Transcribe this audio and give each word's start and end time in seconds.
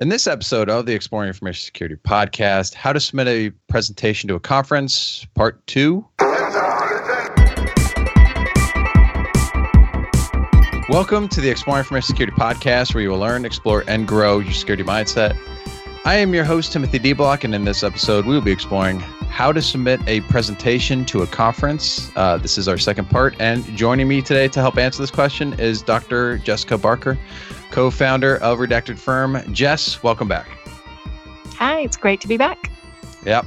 In 0.00 0.08
this 0.08 0.26
episode 0.26 0.70
of 0.70 0.86
the 0.86 0.94
Exploring 0.94 1.28
Information 1.28 1.66
Security 1.66 1.96
podcast, 1.96 2.72
How 2.72 2.94
to 2.94 2.98
Submit 2.98 3.28
a 3.28 3.50
Presentation 3.68 4.26
to 4.28 4.34
a 4.36 4.40
Conference, 4.40 5.26
Part 5.34 5.66
2. 5.66 6.02
Welcome 10.88 11.28
to 11.28 11.42
the 11.42 11.50
Exploring 11.50 11.80
Information 11.80 12.06
Security 12.06 12.34
podcast, 12.34 12.94
where 12.94 13.02
you 13.02 13.10
will 13.10 13.18
learn, 13.18 13.44
explore, 13.44 13.84
and 13.86 14.08
grow 14.08 14.38
your 14.38 14.54
security 14.54 14.82
mindset. 14.82 15.36
I 16.06 16.14
am 16.14 16.32
your 16.32 16.44
host, 16.44 16.72
Timothy 16.72 16.98
De 16.98 17.12
Block, 17.12 17.44
and 17.44 17.54
in 17.54 17.66
this 17.66 17.82
episode, 17.82 18.24
we 18.24 18.32
will 18.34 18.40
be 18.40 18.50
exploring 18.50 18.98
how 18.98 19.52
to 19.52 19.60
submit 19.60 20.00
a 20.06 20.22
presentation 20.22 21.04
to 21.04 21.20
a 21.20 21.26
conference. 21.26 22.10
Uh, 22.16 22.38
this 22.38 22.56
is 22.56 22.66
our 22.66 22.78
second 22.78 23.10
part, 23.10 23.34
and 23.38 23.62
joining 23.76 24.08
me 24.08 24.22
today 24.22 24.48
to 24.48 24.60
help 24.60 24.78
answer 24.78 25.02
this 25.02 25.10
question 25.10 25.52
is 25.60 25.82
Dr. 25.82 26.38
Jessica 26.38 26.78
Barker, 26.78 27.18
co 27.72 27.90
founder 27.90 28.36
of 28.36 28.58
Redacted 28.58 28.98
Firm. 28.98 29.42
Jess, 29.52 30.02
welcome 30.02 30.28
back. 30.28 30.46
Hi, 31.56 31.80
it's 31.80 31.96
great 31.96 32.20
to 32.20 32.28
be 32.28 32.36
back. 32.36 32.70
Yep. 33.24 33.46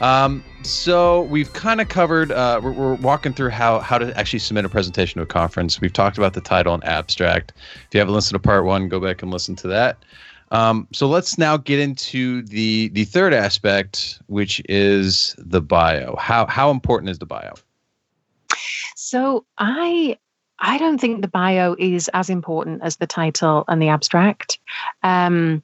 Um, 0.00 0.42
so 0.62 1.22
we've 1.22 1.52
kind 1.52 1.80
of 1.80 1.88
covered. 1.88 2.32
Uh, 2.32 2.60
we're, 2.62 2.72
we're, 2.72 2.94
walking 2.94 3.34
through 3.34 3.50
how 3.50 3.80
how 3.80 3.98
to 3.98 4.16
actually 4.18 4.38
submit 4.38 4.64
a 4.64 4.68
presentation 4.68 5.18
to 5.18 5.22
a 5.22 5.26
conference. 5.26 5.80
We've 5.80 5.92
talked 5.92 6.16
about 6.16 6.32
the 6.32 6.40
title 6.40 6.72
and 6.72 6.82
abstract. 6.84 7.52
If 7.86 7.88
you 7.92 8.00
haven't 8.00 8.14
listened 8.14 8.42
to 8.42 8.46
part 8.46 8.64
one, 8.64 8.88
go 8.88 8.98
back 8.98 9.22
and 9.22 9.30
listen 9.30 9.54
to 9.56 9.68
that. 9.68 9.98
Um, 10.50 10.88
so 10.92 11.06
let's 11.06 11.38
now 11.38 11.56
get 11.58 11.78
into 11.78 12.42
the 12.42 12.88
the 12.88 13.04
third 13.04 13.34
aspect, 13.34 14.20
which 14.26 14.62
is 14.68 15.34
the 15.38 15.60
bio. 15.60 16.16
How 16.16 16.46
how 16.46 16.70
important 16.70 17.10
is 17.10 17.18
the 17.18 17.26
bio? 17.26 17.54
So 18.94 19.44
I 19.58 20.18
I 20.58 20.78
don't 20.78 20.98
think 20.98 21.22
the 21.22 21.28
bio 21.28 21.76
is 21.78 22.08
as 22.14 22.30
important 22.30 22.82
as 22.82 22.96
the 22.96 23.06
title 23.06 23.64
and 23.68 23.80
the 23.80 23.88
abstract. 23.88 24.58
Um, 25.02 25.62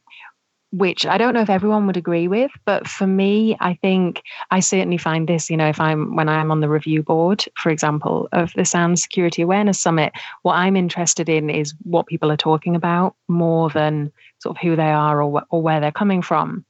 which 0.73 1.05
I 1.05 1.19
don't 1.19 1.35
know 1.35 1.43
if 1.43 1.51
everyone 1.51 1.87
would 1.87 1.99
agree 1.99 2.29
with, 2.29 2.51
but 2.65 2.89
for 2.89 3.07
me, 3.07 3.57
I 3.61 3.75
think 3.75 4.23
I 4.51 4.61
certainly 4.61 4.97
find 4.97 5.29
this, 5.29 5.51
you 5.51 5.57
know, 5.57 5.69
if 5.69 5.79
I'm 5.79 6.17
when 6.17 6.31
I'm 6.31 6.51
on 6.51 6.61
the 6.61 6.69
review 6.69 7.03
board, 7.03 7.45
for 7.59 7.69
example, 7.69 8.27
of 8.33 8.53
the 8.55 8.65
SANS 8.65 9.03
Security 9.03 9.43
Awareness 9.43 9.79
Summit, 9.79 10.15
what 10.43 10.55
I'm 10.55 10.75
interested 10.75 11.29
in 11.29 11.51
is 11.51 11.75
what 11.83 12.07
people 12.07 12.33
are 12.33 12.39
talking 12.39 12.75
about 12.75 13.15
more 13.29 13.69
than 13.69 14.11
sort 14.39 14.57
of 14.57 14.63
who 14.63 14.75
they 14.75 14.91
are 14.91 15.23
or, 15.23 15.43
or 15.51 15.61
where 15.61 15.79
they're 15.79 15.93
coming 15.93 16.23
from. 16.23 16.65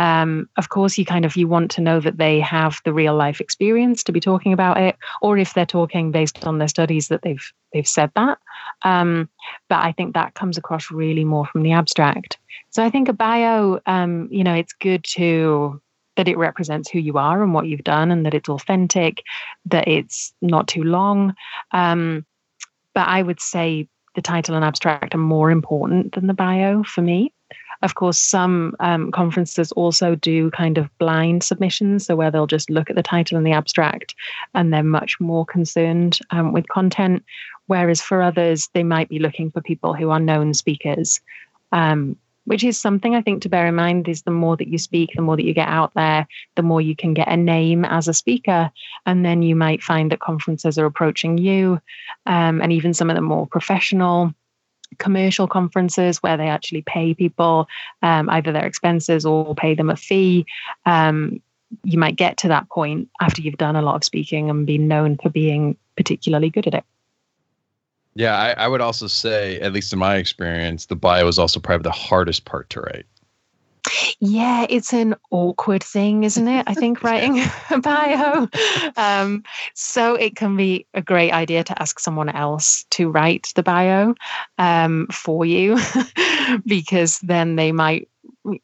Um, 0.00 0.48
of 0.56 0.70
course, 0.70 0.96
you 0.96 1.04
kind 1.04 1.26
of 1.26 1.36
you 1.36 1.46
want 1.46 1.70
to 1.72 1.82
know 1.82 2.00
that 2.00 2.16
they 2.16 2.40
have 2.40 2.80
the 2.86 2.92
real 2.92 3.14
life 3.14 3.38
experience 3.38 4.02
to 4.04 4.12
be 4.12 4.20
talking 4.20 4.54
about 4.54 4.78
it, 4.78 4.96
or 5.20 5.36
if 5.36 5.52
they're 5.52 5.66
talking 5.66 6.10
based 6.10 6.46
on 6.46 6.56
their 6.56 6.68
studies 6.68 7.08
that 7.08 7.20
they've 7.20 7.52
they've 7.74 7.86
said 7.86 8.10
that. 8.16 8.38
Um, 8.82 9.28
but 9.68 9.84
I 9.84 9.92
think 9.92 10.14
that 10.14 10.34
comes 10.34 10.56
across 10.56 10.90
really 10.90 11.24
more 11.24 11.44
from 11.44 11.62
the 11.62 11.72
abstract. 11.72 12.38
So 12.70 12.82
I 12.82 12.88
think 12.88 13.08
a 13.08 13.12
bio, 13.12 13.80
um, 13.84 14.26
you 14.30 14.42
know, 14.42 14.54
it's 14.54 14.72
good 14.72 15.04
to 15.16 15.80
that 16.16 16.28
it 16.28 16.38
represents 16.38 16.90
who 16.90 16.98
you 16.98 17.18
are 17.18 17.42
and 17.42 17.52
what 17.52 17.66
you've 17.66 17.84
done, 17.84 18.10
and 18.10 18.24
that 18.24 18.34
it's 18.34 18.48
authentic, 18.48 19.22
that 19.66 19.86
it's 19.86 20.32
not 20.40 20.66
too 20.66 20.82
long. 20.82 21.34
Um, 21.72 22.24
but 22.94 23.06
I 23.06 23.22
would 23.22 23.40
say 23.40 23.86
the 24.14 24.22
title 24.22 24.54
and 24.54 24.64
abstract 24.64 25.14
are 25.14 25.18
more 25.18 25.50
important 25.50 26.14
than 26.14 26.26
the 26.26 26.34
bio 26.34 26.84
for 26.84 27.02
me. 27.02 27.34
Of 27.82 27.94
course, 27.94 28.18
some 28.18 28.76
um, 28.80 29.10
conferences 29.10 29.72
also 29.72 30.14
do 30.14 30.50
kind 30.50 30.76
of 30.76 30.90
blind 30.98 31.42
submissions, 31.42 32.06
so 32.06 32.16
where 32.16 32.30
they'll 32.30 32.46
just 32.46 32.68
look 32.68 32.90
at 32.90 32.96
the 32.96 33.02
title 33.02 33.38
and 33.38 33.46
the 33.46 33.52
abstract 33.52 34.14
and 34.54 34.72
they're 34.72 34.82
much 34.82 35.18
more 35.18 35.46
concerned 35.46 36.18
um, 36.30 36.52
with 36.52 36.68
content. 36.68 37.24
Whereas 37.66 38.02
for 38.02 38.20
others, 38.20 38.68
they 38.74 38.82
might 38.82 39.08
be 39.08 39.18
looking 39.18 39.50
for 39.50 39.60
people 39.62 39.94
who 39.94 40.10
are 40.10 40.20
known 40.20 40.52
speakers. 40.54 41.20
Um, 41.72 42.16
which 42.44 42.64
is 42.64 42.80
something 42.80 43.14
I 43.14 43.22
think 43.22 43.42
to 43.42 43.48
bear 43.48 43.66
in 43.66 43.76
mind 43.76 44.08
is 44.08 44.22
the 44.22 44.30
more 44.32 44.56
that 44.56 44.66
you 44.66 44.76
speak, 44.76 45.10
the 45.14 45.22
more 45.22 45.36
that 45.36 45.44
you 45.44 45.54
get 45.54 45.68
out 45.68 45.94
there, 45.94 46.26
the 46.56 46.62
more 46.62 46.80
you 46.80 46.96
can 46.96 47.14
get 47.14 47.28
a 47.28 47.36
name 47.36 47.84
as 47.84 48.08
a 48.08 48.14
speaker. 48.14 48.72
And 49.06 49.24
then 49.24 49.42
you 49.42 49.54
might 49.54 49.84
find 49.84 50.10
that 50.10 50.20
conferences 50.20 50.76
are 50.78 50.86
approaching 50.86 51.38
you, 51.38 51.80
um, 52.26 52.60
and 52.60 52.72
even 52.72 52.92
some 52.92 53.08
of 53.08 53.14
the 53.14 53.22
more 53.22 53.46
professional 53.46 54.34
commercial 54.98 55.46
conferences 55.46 56.18
where 56.22 56.36
they 56.36 56.48
actually 56.48 56.82
pay 56.82 57.14
people 57.14 57.68
um, 58.02 58.28
either 58.30 58.52
their 58.52 58.66
expenses 58.66 59.24
or 59.24 59.54
pay 59.54 59.74
them 59.74 59.90
a 59.90 59.96
fee. 59.96 60.46
Um, 60.86 61.40
you 61.84 61.98
might 61.98 62.16
get 62.16 62.36
to 62.38 62.48
that 62.48 62.68
point 62.68 63.08
after 63.20 63.42
you've 63.42 63.56
done 63.56 63.76
a 63.76 63.82
lot 63.82 63.94
of 63.94 64.04
speaking 64.04 64.50
and 64.50 64.66
been 64.66 64.88
known 64.88 65.16
for 65.16 65.30
being 65.30 65.76
particularly 65.96 66.50
good 66.50 66.66
at 66.66 66.74
it. 66.74 66.84
Yeah, 68.14 68.36
I, 68.36 68.64
I 68.64 68.68
would 68.68 68.80
also 68.80 69.06
say, 69.06 69.60
at 69.60 69.72
least 69.72 69.92
in 69.92 69.98
my 69.98 70.16
experience, 70.16 70.86
the 70.86 70.96
bio 70.96 71.28
is 71.28 71.38
also 71.38 71.60
probably 71.60 71.84
the 71.84 71.92
hardest 71.92 72.44
part 72.44 72.68
to 72.70 72.80
write. 72.80 73.06
Yeah, 74.22 74.66
it's 74.68 74.92
an 74.92 75.14
awkward 75.30 75.82
thing, 75.82 76.24
isn't 76.24 76.46
it? 76.46 76.64
I 76.66 76.74
think 76.74 77.02
writing 77.02 77.42
a 77.70 77.78
bio. 77.80 78.48
Um, 78.96 79.42
so 79.74 80.14
it 80.14 80.36
can 80.36 80.56
be 80.56 80.86
a 80.92 81.00
great 81.00 81.32
idea 81.32 81.64
to 81.64 81.82
ask 81.82 81.98
someone 81.98 82.28
else 82.28 82.84
to 82.90 83.10
write 83.10 83.52
the 83.56 83.62
bio 83.62 84.14
um, 84.58 85.06
for 85.10 85.46
you, 85.46 85.78
because 86.66 87.18
then 87.20 87.56
they 87.56 87.72
might, 87.72 88.08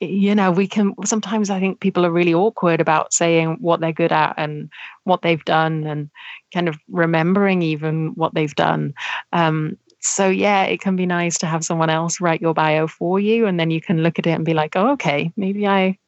you 0.01 0.35
know, 0.35 0.51
we 0.51 0.67
can. 0.69 0.95
Sometimes 1.07 1.49
I 1.49 1.59
think 1.59 1.81
people 1.81 2.05
are 2.05 2.13
really 2.13 2.35
awkward 2.35 2.83
about 2.83 3.15
saying 3.15 3.57
what 3.61 3.81
they're 3.81 3.93
good 3.93 4.13
at 4.13 4.35
and 4.37 4.69
what 5.05 5.23
they've 5.23 5.45
done, 5.47 5.85
and 5.87 6.11
kind 6.53 6.69
of 6.69 6.77
remembering 6.91 7.63
even 7.63 8.09
what 8.09 8.35
they've 8.35 8.55
done. 8.55 8.93
Um, 9.33 9.79
so 10.07 10.29
yeah, 10.29 10.65
it 10.65 10.81
can 10.81 10.97
be 10.97 11.07
nice 11.07 11.39
to 11.39 11.47
have 11.47 11.65
someone 11.65 11.91
else 11.91 12.21
write 12.21 12.41
your 12.41 12.55
bio 12.55 12.87
for 12.87 13.21
you, 13.21 13.47
and 13.47 13.59
then 13.59 13.71
you 13.71 13.81
can 13.81 14.03
look 14.03 14.19
at 14.19 14.27
it 14.27 14.31
and 14.31 14.45
be 14.45 14.55
like, 14.55 14.77
oh, 14.77 14.93
okay, 14.93 15.33
maybe 15.37 15.67
I, 15.67 15.99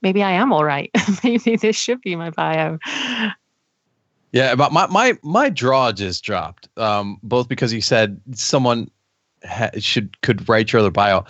maybe 0.00 0.22
I 0.22 0.32
am 0.32 0.52
all 0.52 0.64
right. 0.64 0.90
maybe 1.24 1.56
this 1.56 1.76
should 1.76 2.00
be 2.00 2.16
my 2.16 2.30
bio. 2.30 2.78
Yeah, 4.32 4.54
but 4.54 4.72
my 4.72 4.86
my 4.86 5.18
my 5.22 5.50
draw 5.50 5.92
just 5.92 6.24
dropped. 6.24 6.68
Um, 6.78 7.18
both 7.22 7.48
because 7.48 7.72
you 7.72 7.82
said 7.82 8.20
someone 8.32 8.90
ha- 9.44 9.70
should 9.78 10.20
could 10.22 10.48
write 10.48 10.72
your 10.72 10.80
other 10.80 10.90
bio 10.90 11.24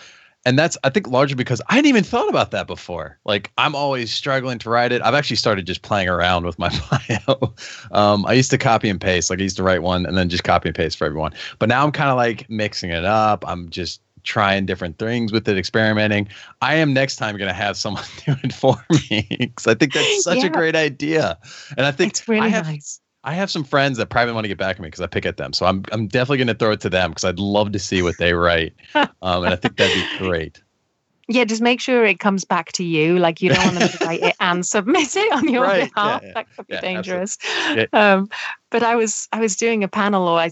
and 0.45 0.59
that's 0.59 0.77
I 0.85 0.91
think 0.91 1.09
largely 1.09 1.37
because 1.37 1.61
I 1.69 1.75
hadn't 1.75 1.89
even 1.89 2.05
thought 2.05 2.29
about 2.29 2.51
that 2.51 2.67
before. 2.67 3.19
Like 3.25 3.53
I'm 3.59 3.75
always 3.75 4.13
struggling 4.13 4.59
to 4.61 4.71
write 4.71 4.93
it. 4.93 5.03
I've 5.03 5.15
actually 5.15 5.37
started 5.37 5.67
just 5.67 5.83
playing 5.83 6.09
around 6.09 6.47
with 6.47 6.59
my 6.59 6.69
bio. 7.09 7.55
um, 7.93 8.27
I 8.27 8.33
used 8.33 8.51
to 8.51 8.59
copy 8.59 8.89
and 8.89 9.01
paste, 9.01 9.31
like 9.31 9.39
I 9.39 9.43
used 9.43 9.57
to 9.57 9.63
write 9.63 9.83
one 9.83 10.07
and 10.07 10.17
then 10.17 10.29
just 10.29 10.45
copy 10.45 10.69
and 10.69 10.77
paste 10.77 10.99
for 10.99 11.07
everyone. 11.07 11.33
But 11.59 11.69
now 11.69 11.85
I'm 11.85 11.93
kind 11.93 12.11
of 12.11 12.17
like 12.17 12.49
mixing 12.51 12.91
it 12.91 13.05
up. 13.05 13.45
I'm 13.47 13.69
just 13.71 14.01
trying 14.25 14.67
different 14.67 14.99
things 14.99 15.33
with 15.33 15.49
it, 15.49 15.59
experimenting. 15.59 16.29
I 16.61 16.77
am 16.77 16.93
next 16.93 17.17
time 17.17 17.37
going 17.37 17.49
to 17.49 17.55
have 17.55 17.77
someone 17.77 18.05
do 18.27 18.35
it 18.43 18.53
for 18.53 18.77
me 18.91 19.27
because 19.39 19.67
I 19.67 19.75
think 19.75 19.93
that's 19.93 20.25
such 20.25 20.39
yeah. 20.39 20.47
a 20.47 20.51
great 20.51 20.77
idea. 20.77 21.39
And 21.77 21.87
I 21.87 21.93
think 21.93 22.13
it's 22.13 22.29
really 22.29 22.47
I 22.47 22.49
have, 22.49 22.67
nice. 22.67 23.01
I 23.25 23.35
have 23.35 23.51
some 23.51 23.65
friends 23.65 23.99
that 23.99 24.11
probably 24.11 24.33
want 24.35 24.45
to 24.45 24.49
get 24.49 24.59
back 24.59 24.77
at 24.77 24.83
me 24.83 24.89
because 24.89 25.01
I 25.01 25.07
pick 25.07 25.27
at 25.27 25.37
them. 25.37 25.53
So 25.53 25.67
I'm 25.67 25.85
I'm 25.93 26.09
definitely 26.09 26.39
going 26.39 26.49
to 26.49 26.55
throw 26.55 26.73
it 26.73 26.81
to 26.81 26.91
them 26.91 27.11
because 27.11 27.25
I'd 27.25 27.39
love 27.39 27.73
to 27.73 27.79
see 27.79 28.03
what 28.03 28.19
they 28.19 28.35
write, 28.35 28.75
um, 28.95 29.45
and 29.45 29.53
I 29.53 29.57
think 29.57 29.77
that'd 29.77 29.93
be 29.95 30.05
great. 30.05 30.63
Yeah, 31.29 31.45
just 31.45 31.63
make 31.63 31.81
sure 31.81 32.05
it 32.05 32.19
comes 32.19 32.45
back 32.45 32.73
to 32.73 32.85
you. 32.85 33.19
Like 33.19 33.41
you 33.41 33.51
don't 33.51 33.65
want 33.65 33.79
them 33.79 33.89
to 33.89 34.05
write 34.05 34.23
it 34.23 34.37
and 34.41 34.67
submit 34.67 35.15
it 35.17 35.33
on 35.33 35.49
your 35.49 35.63
right. 35.63 35.93
behalf. 35.93 36.21
Yeah, 36.23 36.29
yeah. 36.29 36.35
That 36.35 36.57
could 36.57 36.67
be 36.67 36.75
yeah, 36.75 36.81
dangerous. 36.81 37.39
Um, 37.93 38.29
but 38.71 38.83
I 38.83 38.97
was 38.97 39.29
I 39.33 39.39
was 39.39 39.55
doing 39.55 39.85
a 39.85 39.89
panel, 39.89 40.27
or 40.27 40.39
I 40.39 40.51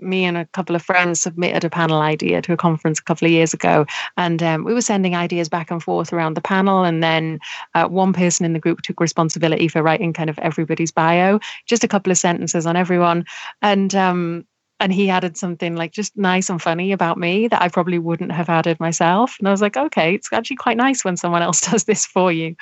me 0.00 0.24
and 0.24 0.36
a 0.36 0.46
couple 0.46 0.76
of 0.76 0.82
friends 0.82 1.20
submitted 1.20 1.64
a 1.64 1.70
panel 1.70 2.00
idea 2.00 2.40
to 2.42 2.52
a 2.52 2.56
conference 2.56 3.00
a 3.00 3.02
couple 3.02 3.26
of 3.26 3.32
years 3.32 3.52
ago, 3.52 3.84
and 4.16 4.42
um, 4.42 4.62
we 4.64 4.74
were 4.74 4.80
sending 4.82 5.16
ideas 5.16 5.48
back 5.48 5.70
and 5.70 5.82
forth 5.82 6.12
around 6.12 6.34
the 6.34 6.40
panel. 6.40 6.84
And 6.84 7.02
then 7.02 7.40
uh, 7.74 7.88
one 7.88 8.12
person 8.12 8.46
in 8.46 8.52
the 8.52 8.60
group 8.60 8.82
took 8.82 9.00
responsibility 9.00 9.66
for 9.66 9.82
writing 9.82 10.12
kind 10.12 10.30
of 10.30 10.38
everybody's 10.38 10.92
bio, 10.92 11.40
just 11.66 11.82
a 11.82 11.88
couple 11.88 12.12
of 12.12 12.18
sentences 12.18 12.66
on 12.66 12.76
everyone, 12.76 13.24
and 13.60 13.94
um, 13.94 14.46
and 14.82 14.92
he 14.92 15.08
added 15.10 15.36
something 15.36 15.76
like 15.76 15.92
just 15.92 16.16
nice 16.16 16.50
and 16.50 16.60
funny 16.60 16.90
about 16.90 17.16
me 17.16 17.46
that 17.46 17.62
I 17.62 17.68
probably 17.68 18.00
wouldn't 18.00 18.32
have 18.32 18.48
added 18.48 18.80
myself. 18.80 19.36
And 19.38 19.46
I 19.46 19.52
was 19.52 19.62
like, 19.62 19.76
okay, 19.76 20.16
it's 20.16 20.32
actually 20.32 20.56
quite 20.56 20.76
nice 20.76 21.04
when 21.04 21.16
someone 21.16 21.40
else 21.40 21.60
does 21.70 21.84
this 21.84 22.04
for 22.04 22.32
you. 22.32 22.56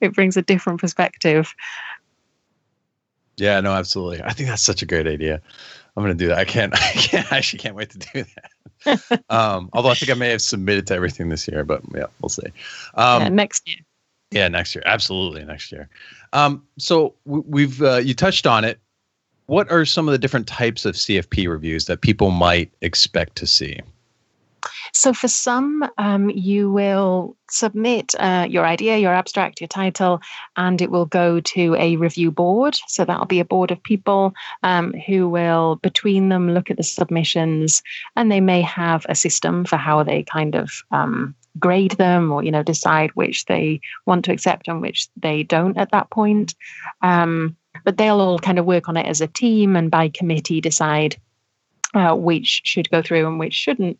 It 0.00 0.14
brings 0.14 0.38
a 0.38 0.42
different 0.42 0.80
perspective. 0.80 1.54
Yeah, 3.36 3.60
no, 3.60 3.72
absolutely. 3.72 4.22
I 4.22 4.32
think 4.32 4.48
that's 4.48 4.62
such 4.62 4.80
a 4.80 4.86
great 4.86 5.06
idea. 5.06 5.42
I'm 5.94 6.02
going 6.02 6.16
to 6.16 6.24
do 6.24 6.28
that. 6.28 6.38
I 6.38 6.46
can't, 6.46 6.72
I 6.82 6.92
can't, 6.92 7.30
I 7.30 7.36
actually 7.36 7.58
can't 7.58 7.74
wait 7.74 7.90
to 7.90 7.98
do 7.98 8.24
that. 8.24 9.24
um, 9.28 9.68
although 9.74 9.90
I 9.90 9.94
think 9.94 10.10
I 10.10 10.14
may 10.14 10.30
have 10.30 10.40
submitted 10.40 10.86
to 10.86 10.94
everything 10.94 11.28
this 11.28 11.46
year, 11.46 11.62
but 11.62 11.82
yeah, 11.94 12.06
we'll 12.22 12.30
see. 12.30 12.46
Um, 12.94 13.22
yeah, 13.22 13.28
next 13.28 13.68
year. 13.68 13.78
Yeah, 14.30 14.48
next 14.48 14.74
year. 14.74 14.82
Absolutely. 14.86 15.44
Next 15.44 15.70
year. 15.70 15.90
Um, 16.32 16.62
so 16.78 17.14
we've, 17.26 17.82
uh, 17.82 17.98
you 17.98 18.14
touched 18.14 18.46
on 18.46 18.64
it 18.64 18.80
what 19.46 19.70
are 19.70 19.84
some 19.84 20.08
of 20.08 20.12
the 20.12 20.18
different 20.18 20.46
types 20.46 20.84
of 20.84 20.94
CFP 20.94 21.48
reviews 21.48 21.86
that 21.86 22.00
people 22.00 22.30
might 22.30 22.70
expect 22.80 23.36
to 23.36 23.46
see? 23.46 23.80
So, 24.92 25.12
for 25.12 25.28
some, 25.28 25.88
um, 25.98 26.30
you 26.30 26.70
will 26.70 27.36
submit 27.48 28.14
uh, 28.18 28.46
your 28.48 28.66
idea, 28.66 28.98
your 28.98 29.12
abstract, 29.12 29.60
your 29.60 29.68
title, 29.68 30.20
and 30.56 30.80
it 30.80 30.90
will 30.90 31.06
go 31.06 31.38
to 31.40 31.76
a 31.76 31.96
review 31.96 32.30
board. 32.30 32.76
So, 32.88 33.04
that'll 33.04 33.26
be 33.26 33.40
a 33.40 33.44
board 33.44 33.70
of 33.70 33.82
people 33.82 34.34
um, 34.62 34.92
who 35.06 35.28
will, 35.28 35.76
between 35.76 36.30
them, 36.30 36.52
look 36.52 36.70
at 36.70 36.76
the 36.76 36.82
submissions, 36.82 37.82
and 38.16 38.32
they 38.32 38.40
may 38.40 38.62
have 38.62 39.06
a 39.08 39.14
system 39.14 39.64
for 39.64 39.76
how 39.76 40.02
they 40.02 40.22
kind 40.24 40.54
of 40.54 40.70
um, 40.90 41.34
grade 41.58 41.92
them 41.92 42.32
or 42.32 42.42
you 42.42 42.50
know 42.50 42.62
decide 42.62 43.10
which 43.14 43.46
they 43.46 43.80
want 44.04 44.24
to 44.24 44.32
accept 44.32 44.68
and 44.68 44.80
which 44.82 45.08
they 45.16 45.42
don't 45.42 45.78
at 45.78 45.90
that 45.90 46.10
point 46.10 46.54
um, 47.02 47.56
but 47.86 47.96
they'll 47.96 48.20
all 48.20 48.38
kind 48.38 48.58
of 48.58 48.66
work 48.66 48.88
on 48.88 48.98
it 48.98 49.06
as 49.06 49.22
a 49.22 49.28
team 49.28 49.76
and 49.76 49.90
by 49.90 50.08
committee 50.08 50.60
decide 50.60 51.16
uh, 51.94 52.14
which 52.14 52.60
should 52.64 52.90
go 52.90 53.00
through 53.00 53.26
and 53.26 53.38
which 53.38 53.54
shouldn't. 53.54 53.98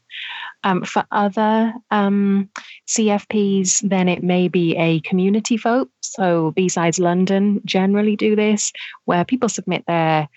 Um, 0.64 0.82
for 0.82 1.04
other 1.12 1.72
um, 1.90 2.50
CFPs, 2.88 3.88
then 3.88 4.08
it 4.08 4.22
may 4.22 4.48
be 4.48 4.76
a 4.76 5.00
community 5.00 5.56
vote. 5.56 5.88
So, 6.00 6.50
B-Sides 6.50 6.98
London 6.98 7.60
generally 7.64 8.16
do 8.16 8.34
this, 8.36 8.72
where 9.04 9.24
people 9.24 9.48
submit 9.48 9.84
their 9.86 10.28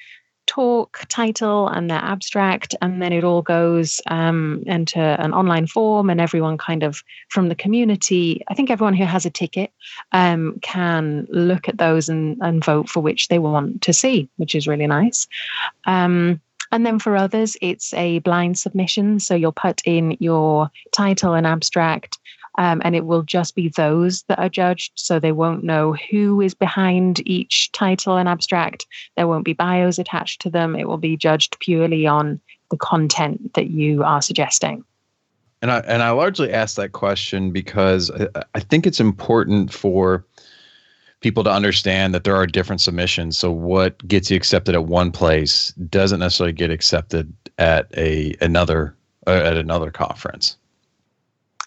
talk 0.50 1.06
title 1.10 1.68
and 1.68 1.90
their 1.90 2.00
abstract, 2.00 2.74
and 2.82 3.02
then 3.02 3.14
it 3.14 3.24
all 3.24 3.44
goes 3.44 4.02
um, 4.08 4.64
into 4.66 5.00
an 5.00 5.32
online 5.32 5.68
form, 5.68 6.10
and 6.10 6.20
everyone 6.20 6.58
kind 6.58 6.82
of 6.82 7.04
from 7.30 7.50
the 7.50 7.56
community, 7.56 8.44
I 8.48 8.56
think 8.56 8.72
everyone 8.72 8.96
who 8.96 9.06
has 9.06 9.28
a 9.28 9.30
ticket 9.30 9.72
um, 10.12 10.58
can 10.62 11.28
look 11.30 11.70
at 11.70 11.78
those 11.78 12.10
and, 12.10 12.36
and 12.42 12.66
vote 12.66 12.90
for 12.90 13.00
which 13.00 13.28
they 13.28 13.38
want 13.38 13.84
to 13.84 13.94
see, 13.94 14.28
which 14.38 14.56
is 14.56 14.68
really 14.68 14.88
nice. 14.88 15.28
Um, 15.86 16.42
and 16.72 16.86
then 16.86 17.00
for 17.00 17.16
others, 17.16 17.56
it's 17.62 17.94
a 17.94 18.20
blind 18.20 18.58
submission. 18.58 19.20
So 19.20 19.36
you'll 19.36 19.52
put 19.52 19.82
in 19.86 20.18
your 20.20 20.70
title 20.92 21.34
and 21.36 21.46
abstract, 21.46 22.18
um, 22.58 22.82
and 22.84 22.96
it 22.96 23.06
will 23.06 23.24
just 23.24 23.56
be 23.56 23.70
those 23.70 24.24
that 24.24 24.40
are 24.40 24.50
judged. 24.50 24.94
So 24.96 25.20
they 25.20 25.32
won't 25.32 25.64
know 25.64 25.96
who 26.10 26.42
is 26.42 26.54
behind 26.54 27.28
each 27.28 27.72
title 27.72 28.18
and 28.18 28.28
abstract. 28.28 28.88
There 29.16 29.28
won't 29.28 29.46
be 29.46 29.54
bios 29.54 30.00
attached 30.00 30.42
to 30.42 30.50
them. 30.50 30.76
It 30.76 30.88
will 30.88 30.98
be 30.98 31.18
judged 31.18 31.60
purely 31.60 32.08
on 32.08 32.40
the 32.72 32.78
content 32.78 33.54
that 33.54 33.70
you 33.70 34.04
are 34.04 34.22
suggesting. 34.22 34.84
And 35.62 35.72
I 35.72 35.80
and 35.80 36.02
I 36.02 36.12
largely 36.12 36.54
ask 36.54 36.76
that 36.78 36.94
question 36.94 37.52
because 37.52 38.10
I, 38.12 38.44
I 38.56 38.60
think 38.62 38.88
it's 38.88 39.02
important 39.02 39.74
for 39.74 40.26
people 41.22 41.44
to 41.44 41.52
understand 41.52 42.14
that 42.14 42.24
there 42.24 42.36
are 42.36 42.48
different 42.48 42.82
submissions. 42.82 43.38
So 43.38 43.52
what 43.52 44.06
gets 44.08 44.32
you 44.32 44.38
accepted 44.38 44.74
at 44.74 44.86
one 44.86 45.12
place 45.12 45.74
doesn't 45.90 46.20
necessarily 46.20 46.54
get 46.54 46.72
accepted 46.72 47.34
at 47.58 47.88
a 47.98 48.36
another 48.40 48.96
uh, 49.28 49.32
at 49.32 49.58
another 49.58 49.92
conference. 49.92 50.58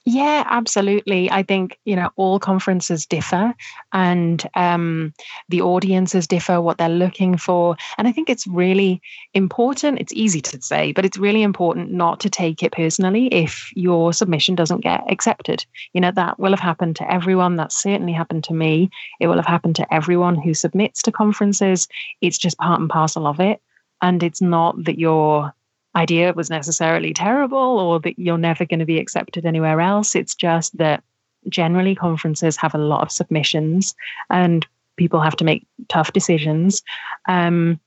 Yeah, 0.04 0.42
absolutely. 0.48 1.30
I 1.30 1.44
think, 1.44 1.78
you 1.84 1.94
know, 1.94 2.10
all 2.16 2.40
conferences 2.40 3.06
differ 3.06 3.54
and 3.92 4.44
um, 4.56 5.14
the 5.48 5.62
audiences 5.62 6.26
differ, 6.26 6.60
what 6.60 6.76
they're 6.76 6.88
looking 6.88 7.36
for. 7.36 7.76
And 7.98 8.08
I 8.08 8.12
think 8.12 8.28
it's 8.28 8.44
really 8.48 9.00
important. 9.32 10.00
It's 10.00 10.12
easy 10.12 10.40
to 10.40 10.60
say, 10.60 10.90
but 10.90 11.04
it's 11.04 11.18
really 11.18 11.44
important 11.44 11.92
not 11.92 12.18
to 12.20 12.30
take 12.30 12.64
it 12.64 12.72
personally 12.72 13.26
if 13.28 13.70
your 13.76 14.12
submission 14.12 14.56
doesn't 14.56 14.80
get 14.80 15.02
accepted. 15.08 15.64
You 15.92 16.00
know, 16.00 16.10
that 16.10 16.36
will 16.36 16.50
have 16.50 16.58
happened 16.58 16.96
to 16.96 17.08
everyone. 17.08 17.54
That 17.54 17.70
certainly 17.70 18.12
happened 18.12 18.42
to 18.44 18.54
me. 18.54 18.90
It 19.20 19.28
will 19.28 19.36
have 19.36 19.46
happened 19.46 19.76
to 19.76 19.94
everyone 19.94 20.34
who 20.34 20.52
submits 20.52 21.00
to 21.02 21.12
conferences. 21.12 21.86
It's 22.20 22.38
just 22.38 22.58
part 22.58 22.80
and 22.80 22.90
parcel 22.90 23.24
of 23.24 23.38
it. 23.38 23.60
And 24.00 24.24
it's 24.24 24.42
not 24.42 24.84
that 24.84 24.98
you're 24.98 25.54
idea 25.94 26.32
was 26.32 26.50
necessarily 26.50 27.12
terrible 27.12 27.58
or 27.58 28.00
that 28.00 28.18
you're 28.18 28.38
never 28.38 28.64
going 28.64 28.80
to 28.80 28.86
be 28.86 28.98
accepted 28.98 29.44
anywhere 29.44 29.80
else. 29.80 30.14
It's 30.14 30.34
just 30.34 30.76
that 30.78 31.02
generally 31.48 31.94
conferences 31.94 32.56
have 32.56 32.74
a 32.74 32.78
lot 32.78 33.02
of 33.02 33.10
submissions 33.10 33.94
and 34.30 34.66
people 34.96 35.20
have 35.20 35.36
to 35.36 35.44
make 35.44 35.66
tough 35.88 36.12
decisions. 36.12 36.82
Um, 37.28 37.80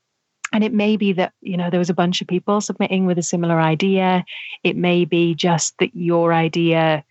and 0.54 0.64
it 0.64 0.74
may 0.74 0.96
be 0.98 1.14
that, 1.14 1.34
you 1.42 1.58
know, 1.58 1.70
there 1.70 1.80
was 1.80 1.90
a 1.90 1.96
bunch 1.96 2.22
of 2.22 2.28
people 2.28 2.62
submitting 2.62 3.06
with 3.06 3.18
a 3.18 3.24
similar 3.24 3.60
idea. 3.60 4.24
It 4.64 4.78
may 4.78 5.06
be 5.06 5.36
just 5.36 5.78
that 5.80 5.96
your 5.96 6.34
idea 6.34 7.04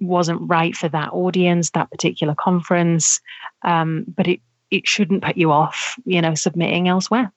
wasn't 0.00 0.48
right 0.48 0.76
for 0.76 0.88
that 0.88 1.12
audience, 1.12 1.70
that 1.70 1.90
particular 1.90 2.34
conference. 2.34 3.20
Um, 3.62 4.04
but 4.06 4.28
it, 4.28 4.40
it 4.70 4.86
shouldn't 4.86 5.24
put 5.24 5.36
you 5.36 5.50
off, 5.50 5.98
you 6.04 6.22
know, 6.22 6.34
submitting 6.34 6.88
elsewhere. 6.88 7.32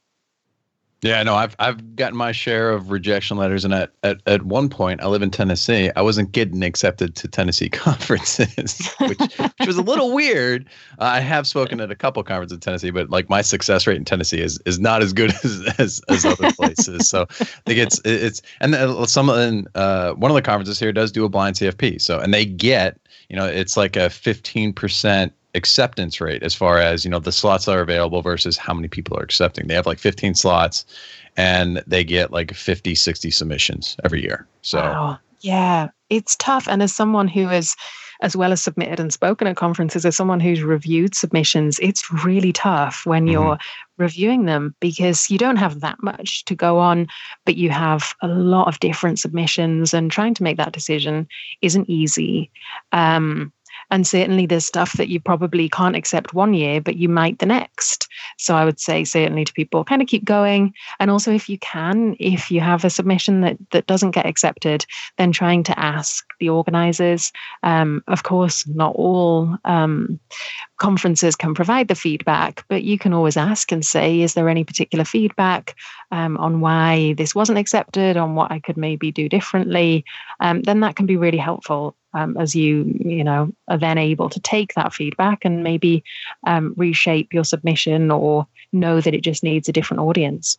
Yeah, 1.04 1.24
no, 1.24 1.34
I've 1.34 1.56
I've 1.58 1.96
gotten 1.96 2.16
my 2.16 2.32
share 2.32 2.70
of 2.70 2.92
rejection 2.92 3.36
letters, 3.36 3.66
and 3.66 3.74
at, 3.74 3.92
at 4.04 4.22
at 4.28 4.44
one 4.44 4.70
point, 4.70 5.02
I 5.02 5.08
live 5.08 5.24
in 5.24 5.32
Tennessee. 5.32 5.90
I 5.96 6.04
wasn't 6.04 6.32
getting 6.32 6.62
accepted 6.62 7.16
to 7.16 7.28
Tennessee 7.28 7.70
conferences, 7.72 8.88
which 9.00 9.20
which 9.20 9.66
was 9.66 9.78
a 9.78 9.82
little 9.82 10.14
weird. 10.14 10.68
Uh, 11.00 11.06
I 11.06 11.20
have 11.20 11.48
spoken 11.48 11.82
at 11.82 11.90
a 11.90 11.96
couple 11.96 12.22
conferences 12.22 12.54
in 12.54 12.60
Tennessee, 12.60 12.92
but 12.92 13.10
like 13.10 13.32
my 13.32 13.42
success 13.42 13.88
rate 13.88 13.98
in 13.98 14.06
Tennessee 14.06 14.42
is 14.42 14.60
is 14.68 14.80
not 14.80 15.02
as 15.02 15.12
good 15.12 15.32
as 15.44 15.74
as, 15.80 16.02
as 16.08 16.24
other 16.24 16.52
places. 16.52 17.10
so 17.10 17.26
I 17.32 17.46
think 17.66 17.80
it's 17.80 18.00
it's 18.06 18.44
and 18.60 18.76
some 19.10 19.30
and 19.30 19.68
uh, 19.74 20.14
one 20.14 20.30
of 20.30 20.36
the 20.36 20.44
conferences 20.44 20.80
here 20.80 20.92
does 20.92 21.12
do 21.12 21.26
a 21.26 21.30
blind 21.30 21.56
CFP. 21.56 22.00
So 22.00 22.20
and 22.20 22.32
they 22.32 22.46
get 22.46 23.00
you 23.28 23.36
know 23.36 23.48
it's 23.48 23.76
like 23.76 23.96
a 23.96 24.12
fifteen 24.12 24.72
percent 24.72 25.34
acceptance 25.56 26.22
rate 26.22 26.44
as 26.44 26.56
far 26.56 26.78
as 26.78 27.04
you 27.04 27.12
know 27.12 27.20
the 27.20 27.32
slots 27.32 27.66
that 27.66 27.76
are 27.76 27.82
available 27.82 28.22
versus 28.22 28.58
how 28.58 28.74
many 28.74 28.88
people 28.88 29.18
are 29.18 29.24
accepting. 29.24 29.68
They 29.68 29.74
have 29.74 29.86
like 29.86 30.00
15 30.00 30.36
slots 30.36 30.86
and 31.38 31.84
they 31.88 32.04
get 32.04 32.32
like 32.32 32.54
50 32.54 32.96
60 32.96 33.32
submissions 33.32 33.98
every 34.04 34.22
year. 34.22 34.48
So 34.62 34.80
wow. 34.80 35.20
yeah. 35.42 35.90
It's 36.10 36.36
tough. 36.36 36.68
And 36.68 36.84
as 36.84 36.94
someone 36.94 37.28
who 37.28 37.50
is 37.50 37.76
as 38.22 38.36
well 38.36 38.52
as 38.52 38.62
submitted 38.62 39.00
and 39.00 39.12
spoken 39.12 39.48
at 39.48 39.56
conferences 39.56 40.06
as 40.06 40.16
someone 40.16 40.40
who's 40.40 40.62
reviewed 40.62 41.16
submissions 41.16 41.80
it's 41.80 42.12
really 42.24 42.54
tough 42.54 43.04
when 43.06 43.24
mm-hmm. 43.24 43.32
you're 43.32 43.58
reviewing 43.98 44.46
them 44.46 44.76
because 44.80 45.30
you 45.32 45.38
don't 45.38 45.56
have 45.56 45.80
that 45.80 46.02
much 46.04 46.46
to 46.46 46.54
go 46.54 46.78
on 46.78 47.08
but 47.46 47.56
you 47.56 47.70
have 47.70 48.14
a 48.22 48.28
lot 48.28 48.68
of 48.68 48.80
different 48.80 49.20
submissions 49.20 49.94
and 49.94 50.12
trying 50.12 50.34
to 50.34 50.44
make 50.44 50.58
that 50.58 50.74
decision 50.74 51.28
isn't 51.62 51.90
easy. 51.90 52.52
Um, 52.92 53.52
and 53.92 54.08
certainly 54.08 54.46
there's 54.46 54.66
stuff 54.66 54.94
that 54.94 55.10
you 55.10 55.20
probably 55.20 55.70
can't 55.70 55.96
accept 55.96 56.34
one 56.34 56.54
year, 56.54 56.82
but 56.82 56.96
you 56.96 57.10
might 57.10 57.40
the 57.40 57.46
next. 57.46 58.08
So 58.38 58.56
I 58.56 58.66
would 58.66 58.80
say 58.80 59.04
certainly 59.04 59.46
to 59.46 59.54
people, 59.54 59.84
kind 59.84 60.02
of 60.02 60.08
keep 60.08 60.24
going. 60.24 60.74
And 61.00 61.12
also 61.12 61.32
if 61.32 61.50
you 61.50 61.60
can, 61.60 62.16
if 62.20 62.50
you 62.50 62.62
have 62.62 62.86
a 62.86 62.90
submission 62.90 63.42
that, 63.42 63.58
that 63.72 63.88
doesn't 63.88 64.12
get 64.12 64.26
accepted, 64.26 64.86
then 65.18 65.32
trying 65.32 65.64
to 65.64 65.78
ask 65.78 66.26
the 66.40 66.50
organizers. 66.50 67.32
Um, 67.64 68.02
of 68.08 68.24
course, 68.24 68.66
not 68.66 68.96
all 68.96 69.58
um, 69.66 70.20
conferences 70.82 71.36
can 71.36 71.54
provide 71.54 71.88
the 71.88 71.96
feedback, 71.96 72.66
but 72.68 72.84
you 72.84 72.98
can 72.98 73.14
always 73.14 73.38
ask 73.38 73.72
and 73.72 73.86
say, 73.86 74.22
is 74.22 74.34
there 74.34 74.50
any 74.50 74.64
particular 74.64 75.06
feedback 75.06 75.76
um, 76.12 76.38
on 76.38 76.60
why 76.60 77.14
this 77.20 77.36
wasn't 77.36 77.60
accepted, 77.60 78.18
on 78.18 78.34
what 78.34 78.52
I 78.52 78.60
could 78.60 78.78
maybe 78.78 79.12
do 79.12 79.30
differently? 79.30 80.04
Um, 80.40 80.64
then 80.64 80.80
that 80.80 80.96
can 80.96 81.06
be 81.06 81.18
really 81.18 81.38
helpful 81.38 81.96
um, 82.16 82.36
as 82.36 82.56
you 82.56 83.00
you 83.00 83.24
know 83.24 83.54
are 83.68 83.78
then 83.78 84.00
able 84.00 84.28
to 84.30 84.40
take 84.40 84.74
that 84.74 84.92
feedback 84.92 85.46
and 85.46 85.64
maybe 85.64 86.04
um, 86.48 86.74
reshape 86.76 87.32
your 87.32 87.46
submission 87.46 88.10
or 88.10 88.48
know 88.74 89.02
that 89.02 89.14
it 89.14 89.22
just 89.22 89.44
needs 89.44 89.70
a 89.70 89.72
different 89.72 90.02
audience. 90.02 90.58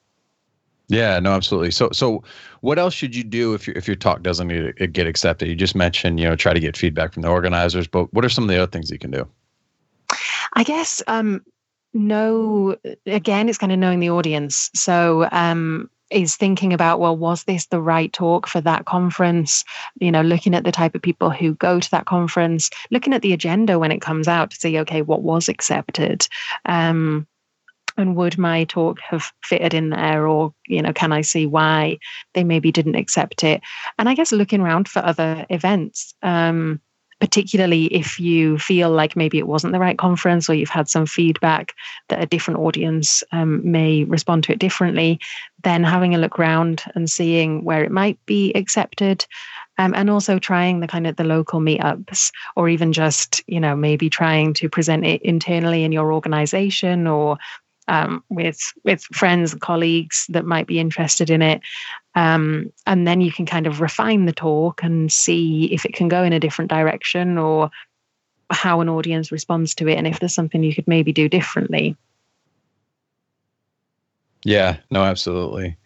Yeah 0.87 1.19
no 1.19 1.33
absolutely. 1.33 1.73
So 1.73 1.91
so 1.93 2.23
what 2.61 2.79
else 2.79 2.95
should 2.95 3.17
you 3.17 3.25
do 3.25 3.55
if 3.55 3.67
your 3.67 3.76
if 3.76 3.88
your 3.88 3.97
talk 3.97 4.23
doesn't 4.23 4.76
get 4.93 5.09
accepted? 5.09 5.49
You 5.49 5.57
just 5.57 5.75
mentioned 5.75 6.21
you 6.21 6.29
know 6.29 6.37
try 6.37 6.55
to 6.55 6.61
get 6.61 6.76
feedback 6.76 7.12
from 7.12 7.23
the 7.23 7.29
organizers 7.29 7.88
but 7.88 8.12
what 8.14 8.25
are 8.25 8.29
some 8.29 8.45
of 8.45 8.50
the 8.50 8.62
other 8.62 8.71
things 8.71 8.88
you 8.88 9.00
can 9.00 9.11
do 9.11 9.26
i 10.55 10.63
guess 10.65 11.03
um 11.07 11.43
again 13.07 13.49
it's 13.49 13.59
kind 13.59 13.73
of 13.73 13.79
knowing 13.79 14.01
the 14.01 14.11
audience. 14.11 14.71
So 14.75 15.29
um 15.33 15.91
is 16.11 16.37
thinking 16.37 16.75
about 16.75 17.01
well 17.01 17.17
was 17.17 17.45
this 17.45 17.67
the 17.67 17.81
right 17.81 18.13
talk 18.13 18.47
for 18.47 18.61
that 18.61 18.85
conference? 18.85 19.65
You 20.01 20.11
know 20.11 20.23
looking 20.23 20.55
at 20.55 20.65
the 20.65 20.73
type 20.73 20.95
of 20.95 21.03
people 21.03 21.31
who 21.31 21.55
go 21.55 21.81
to 21.81 21.91
that 21.91 22.07
conference 22.07 22.71
looking 22.91 23.13
at 23.15 23.23
the 23.23 23.33
agenda 23.33 23.79
when 23.79 23.93
it 23.93 24.01
comes 24.01 24.29
out 24.29 24.51
to 24.51 24.57
see 24.57 24.79
okay 24.81 25.03
what 25.03 25.23
was 25.23 25.49
accepted 25.49 26.27
um, 26.67 27.27
and 27.99 28.17
would 28.17 28.39
my 28.39 28.65
talk 28.65 29.01
have 29.01 29.33
fitted 29.45 29.75
in 29.75 29.91
there? 29.91 30.27
Or 30.27 30.55
you 30.67 30.81
know 30.81 30.93
can 30.93 31.13
i 31.13 31.21
see 31.21 31.47
why 31.47 31.99
they 32.35 32.45
maybe 32.45 32.73
didn't 32.73 32.95
accept 32.97 33.45
it? 33.45 33.61
And 33.99 34.09
i 34.09 34.15
guess 34.15 34.33
looking 34.33 34.61
around 34.61 34.89
for 34.89 35.05
other 35.05 35.45
events 35.51 36.15
um, 36.23 36.81
particularly 37.23 37.85
if 37.95 38.19
you 38.19 38.59
feel 38.59 38.91
like 38.91 39.14
maybe 39.14 39.38
it 39.38 39.47
wasn't 39.47 39.73
the 39.73 39.79
right 39.79 39.97
conference 39.97 40.50
or 40.50 40.55
you've 40.55 40.69
had 40.69 40.88
some 40.88 41.07
feedback 41.07 41.73
that 42.09 42.21
a 42.21 42.26
different 42.26 42.59
audience 42.59 43.23
um, 43.31 43.61
may 43.62 44.02
respond 44.02 44.43
to 44.43 44.50
it 44.50 44.59
differently, 44.59 45.21
then 45.62 45.85
having 45.85 46.17
a 46.17 46.19
look 46.19 46.41
around 46.41 46.83
and 46.97 47.09
seeing 47.09 47.62
where 47.62 47.85
it 47.85 47.93
might 47.93 48.19
be 48.26 48.52
accepted. 48.55 49.25
Um, 49.79 49.95
and 49.95 50.11
also 50.11 50.41
trying 50.41 50.81
the 50.81 50.88
kind 50.88 51.07
of 51.07 51.14
the 51.14 51.23
local 51.23 51.61
meetups 51.61 52.33
or 52.57 52.69
even 52.69 52.93
just 52.93 53.43
you 53.47 53.59
know 53.59 53.75
maybe 53.75 54.11
trying 54.11 54.52
to 54.55 54.69
present 54.69 55.07
it 55.07 55.23
internally 55.23 55.83
in 55.83 55.93
your 55.93 56.12
organization 56.12 57.07
or 57.07 57.38
um, 57.89 58.23
with 58.29 58.61
with 58.85 59.03
friends 59.12 59.53
and 59.53 59.61
colleagues 59.61 60.27
that 60.29 60.45
might 60.45 60.67
be 60.67 60.79
interested 60.79 61.31
in 61.31 61.43
it 61.43 61.61
um, 62.15 62.73
and 62.87 63.07
then 63.07 63.21
you 63.21 63.33
can 63.33 63.47
kind 63.47 63.67
of 63.67 63.81
refine 63.81 64.27
the 64.27 64.33
talk 64.33 64.83
and 64.83 65.12
see 65.12 65.73
if 65.73 65.85
it 65.85 65.95
can 65.95 66.09
go 66.09 66.23
in 66.23 66.33
a 66.33 66.41
different 66.41 66.71
direction 66.71 67.39
or 67.39 67.71
how 68.51 68.81
an 68.81 68.89
audience 68.89 69.33
responds 69.33 69.75
to 69.75 69.89
it 69.89 69.97
and 69.97 70.07
if 70.07 70.21
there's 70.21 70.35
something 70.35 70.62
you 70.62 70.75
could 70.75 70.87
maybe 70.87 71.12
do 71.12 71.29
differently 71.29 71.97
yeah 74.45 74.77
no 74.91 75.03
absolutely 75.03 75.77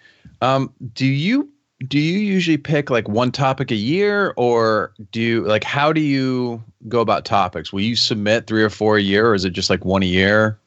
um, 0.43 0.73
do 0.93 1.07
you 1.07 1.49
do 1.89 1.99
you 1.99 2.19
usually 2.19 2.57
pick 2.57 2.91
like 2.91 3.09
one 3.09 3.31
topic 3.31 3.71
a 3.71 3.77
year 3.77 4.33
or 4.37 4.93
do 5.13 5.21
you 5.21 5.45
like 5.45 5.65
how 5.65 5.93
do 5.93 6.01
you 6.01 6.63
go 6.89 7.01
about 7.01 7.25
topics? 7.25 7.73
Will 7.73 7.83
you 7.83 7.97
submit 7.97 8.47
three 8.47 8.63
or 8.63 8.71
four 8.71 8.97
a 8.97 9.03
year 9.03 9.29
or 9.29 9.35
is 9.35 9.45
it 9.45 9.51
just 9.51 9.71
like 9.71 9.85
one 9.85 10.03
a 10.03 10.07
year? 10.07 10.59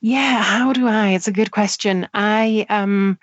Yeah, 0.00 0.42
how 0.42 0.72
do 0.72 0.86
I? 0.86 1.10
It's 1.10 1.28
a 1.28 1.32
good 1.32 1.50
question. 1.50 2.08
I 2.14 2.66
um 2.68 3.18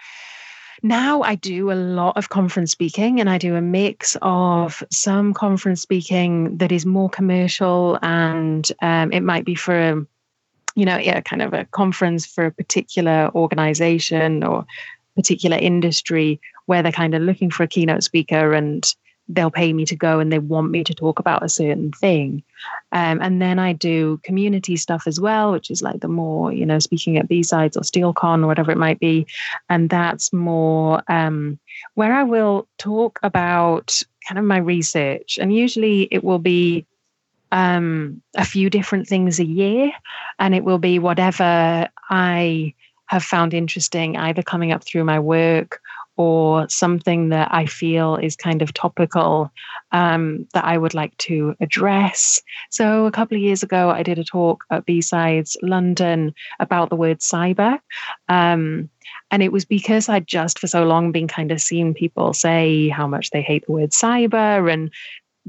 now 0.84 1.22
I 1.24 1.36
do 1.36 1.72
a 1.72 1.74
lot 1.74 2.17
of 2.17 2.29
conference 2.29 2.72
speaking 2.72 3.20
and 3.20 3.29
I 3.29 3.38
do 3.38 3.56
a 3.56 3.62
mix 3.62 4.15
of 4.22 4.84
some 4.91 5.34
conference 5.34 5.82
speaking 5.82 6.58
that 6.58 6.72
is 6.72 6.86
more 6.86 7.10
commercial 7.10 7.98
and 8.01 8.70
um, 8.82 9.12
it 9.12 9.22
might 9.22 9.44
be 9.44 9.56
for 9.56 9.75
a, 9.75 10.06
you 10.75 10.86
know, 10.86 10.98
yeah, 10.98 11.22
kind 11.22 11.41
of 11.41 11.53
a 11.53 11.65
conference 11.65 12.25
for 12.25 12.46
a 12.46 12.51
particular 12.51 13.32
organization 13.34 14.44
or 14.44 14.65
particular 15.15 15.58
industry 15.58 16.39
where 16.67 16.84
they're 16.84 16.91
kind 16.91 17.15
of 17.15 17.24
looking 17.24 17.50
for 17.50 17.63
a 17.63 17.67
keynote 17.67 18.03
speaker 18.03 18.53
and 18.53 18.96
they'll 19.30 19.52
pay 19.52 19.74
me 19.74 19.86
to 19.86 19.96
go 19.96 20.20
and 20.20 20.32
they 20.32 20.40
want 20.40 20.72
me 20.72 20.84
to 20.84 20.94
talk 20.94 21.20
about 21.20 21.44
a 21.44 21.50
certain 21.50 21.92
thing. 21.92 22.44
Um, 22.92 23.20
and 23.22 23.42
then 23.42 23.60
I 23.60 23.74
do 23.74 24.20
community 24.24 24.78
stuff 24.78 25.04
as 25.06 25.20
well, 25.20 25.52
which 25.52 25.70
is 25.70 25.82
like 25.82 26.00
the 26.00 26.08
more, 26.08 26.54
you 26.54 26.66
know, 26.66 26.80
speaking 26.80 27.18
at 27.18 27.28
B-Sides 27.28 27.76
or 27.76 27.82
SteelCon 27.82 28.44
or 28.44 28.48
whatever 28.48 28.72
it 28.72 28.78
might 28.78 29.00
be. 29.00 29.28
And 29.70 29.90
that's 29.90 30.32
more 30.32 31.04
um, 31.10 31.60
where 31.96 32.14
I 32.14 32.24
will 32.24 32.68
talk 32.78 33.20
about 33.22 34.02
kind 34.28 34.40
of 34.40 34.46
my 34.46 34.58
research. 34.58 35.38
And 35.40 35.54
usually 35.54 36.08
it 36.10 36.24
will 36.24 36.40
be 36.40 36.86
um, 37.52 38.22
a 38.36 38.46
few 38.46 38.70
different 38.70 39.08
things 39.08 39.40
a 39.40 39.46
year. 39.46 39.92
And 40.40 40.56
it 40.56 40.64
will 40.64 40.80
be 40.80 41.00
whatever 41.00 41.90
I 42.10 42.74
have 43.08 43.24
found 43.24 43.54
interesting, 43.54 44.18
either 44.18 44.42
coming 44.42 44.72
up 44.72 44.84
through 44.84 45.04
my 45.04 45.20
work 45.20 45.82
or 46.18 46.68
something 46.68 47.30
that 47.30 47.48
I 47.52 47.66
feel 47.68 48.16
is 48.16 48.36
kind 48.36 48.62
of 48.62 48.74
topical 48.74 49.52
um, 49.92 50.48
that 50.54 50.66
I 50.66 50.78
would 50.78 50.94
like 50.94 51.16
to 51.20 51.56
address. 51.62 52.42
So, 52.70 53.06
a 53.06 53.12
couple 53.12 53.38
of 53.38 53.44
years 53.44 53.64
ago, 53.64 53.92
I 53.92 54.04
did 54.04 54.20
a 54.20 54.24
talk 54.24 54.66
at 54.72 54.86
B-Sides 54.86 55.58
London 55.62 56.34
about 56.60 56.90
the 56.90 56.96
word 56.96 57.20
cyber. 57.20 57.80
Um, 58.28 58.90
and 59.32 59.44
it 59.44 59.52
was 59.52 59.66
because 59.66 60.10
I'd 60.10 60.28
just 60.28 60.60
for 60.60 60.68
so 60.68 60.84
long 60.84 61.12
been 61.12 61.28
kind 61.28 61.52
of 61.52 61.62
seeing 61.62 61.94
people 61.94 62.34
say 62.34 62.90
how 62.90 63.08
much 63.08 63.30
they 63.30 63.42
hate 63.42 63.66
the 63.66 63.72
word 63.72 63.92
cyber 63.92 64.72
and 64.72 64.92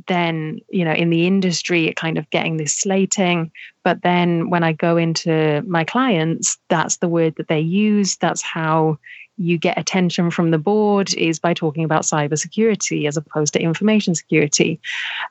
then 0.07 0.61
you 0.69 0.85
know 0.85 0.93
in 0.93 1.11
the 1.11 1.27
industry 1.27 1.87
it 1.87 1.97
kind 1.97 2.19
of 2.19 2.31
getting 2.31 2.57
this 2.57 2.77
slating 2.77 3.51
but 3.83 4.03
then 4.03 4.49
when 4.49 4.63
i 4.63 4.73
go 4.73 4.97
into 4.97 5.63
my 5.67 5.83
clients 5.83 6.57
that's 6.69 6.99
the 6.99 7.09
word 7.09 7.35
that 7.37 7.49
they 7.49 7.59
use 7.59 8.17
that's 8.17 8.43
how 8.43 8.97
you 9.39 9.57
get 9.57 9.79
attention 9.79 10.31
from 10.31 10.51
the 10.51 10.59
board 10.59 11.15
is 11.15 11.39
by 11.39 11.55
talking 11.55 11.85
about 11.85 12.03
cybersecurity 12.03 13.07
as 13.07 13.17
opposed 13.17 13.53
to 13.55 13.63
information 13.63 14.15
security. 14.15 14.81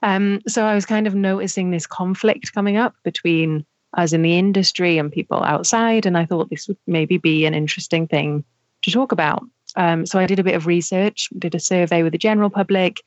Um, 0.02 0.42
so 0.48 0.66
I 0.66 0.74
was 0.74 0.86
kind 0.86 1.08
of 1.08 1.16
noticing 1.16 1.72
this 1.72 1.86
conflict 1.86 2.54
coming 2.54 2.78
up 2.78 2.96
between 3.04 3.66
us 3.98 4.14
in 4.14 4.22
the 4.22 4.38
industry 4.38 4.98
and 4.98 5.12
people 5.12 5.44
outside, 5.44 6.06
and 6.06 6.18
I 6.18 6.26
thought 6.26 6.50
this 6.50 6.68
would 6.68 6.78
maybe 6.88 7.18
be 7.18 7.46
an 7.46 7.54
interesting 7.54 8.08
thing 8.08 8.44
to 8.84 8.92
talk 8.92 9.12
about. 9.12 9.44
Um, 9.76 10.06
so 10.06 10.20
I 10.20 10.26
did 10.26 10.40
a 10.40 10.44
bit 10.44 10.56
of 10.56 10.66
research, 10.66 11.30
did 11.38 11.54
a 11.54 11.60
survey 11.60 12.04
with 12.04 12.14
the 12.14 12.18
general 12.18 12.50
public, 12.50 13.02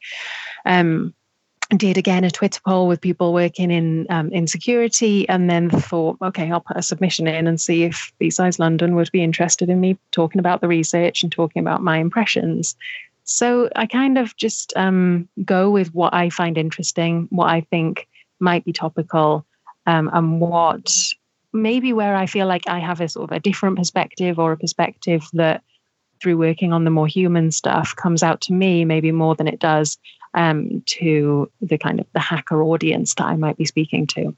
um, 0.64 1.14
did 1.76 1.96
again 1.96 2.24
a 2.24 2.30
Twitter 2.30 2.60
poll 2.66 2.88
with 2.88 3.00
people 3.00 3.32
working 3.32 3.70
in 3.70 4.06
um, 4.10 4.30
in 4.32 4.46
security, 4.46 5.28
and 5.28 5.48
then 5.48 5.70
thought, 5.70 6.18
okay, 6.22 6.50
I'll 6.50 6.60
put 6.60 6.76
a 6.76 6.82
submission 6.82 7.26
in 7.26 7.46
and 7.46 7.60
see 7.60 7.84
if 7.84 8.12
B-Sides 8.18 8.58
London 8.58 8.94
would 8.96 9.10
be 9.12 9.22
interested 9.22 9.68
in 9.70 9.80
me 9.80 9.98
talking 10.10 10.38
about 10.38 10.60
the 10.60 10.68
research 10.68 11.22
and 11.22 11.30
talking 11.30 11.60
about 11.60 11.82
my 11.82 11.98
impressions. 11.98 12.76
So 13.24 13.68
I 13.76 13.86
kind 13.86 14.18
of 14.18 14.36
just 14.36 14.72
um, 14.76 15.28
go 15.44 15.70
with 15.70 15.94
what 15.94 16.12
I 16.12 16.30
find 16.30 16.58
interesting, 16.58 17.28
what 17.30 17.48
I 17.48 17.60
think 17.60 18.08
might 18.40 18.64
be 18.64 18.72
topical, 18.72 19.46
um, 19.86 20.10
and 20.12 20.40
what 20.40 20.92
maybe 21.52 21.92
where 21.92 22.16
I 22.16 22.26
feel 22.26 22.46
like 22.46 22.66
I 22.66 22.78
have 22.78 23.00
a 23.00 23.08
sort 23.08 23.30
of 23.30 23.36
a 23.36 23.40
different 23.40 23.76
perspective 23.76 24.38
or 24.38 24.52
a 24.52 24.56
perspective 24.56 25.24
that 25.34 25.62
through 26.20 26.36
working 26.36 26.72
on 26.72 26.84
the 26.84 26.90
more 26.90 27.06
human 27.06 27.50
stuff 27.50 27.96
comes 27.96 28.22
out 28.22 28.40
to 28.42 28.52
me 28.52 28.84
maybe 28.84 29.10
more 29.10 29.34
than 29.34 29.48
it 29.48 29.58
does 29.58 29.98
um, 30.34 30.82
to 30.86 31.50
the 31.60 31.78
kind 31.78 32.00
of 32.00 32.06
the 32.12 32.20
hacker 32.20 32.62
audience 32.62 33.14
that 33.14 33.24
I 33.24 33.36
might 33.36 33.56
be 33.56 33.64
speaking 33.64 34.06
to. 34.08 34.34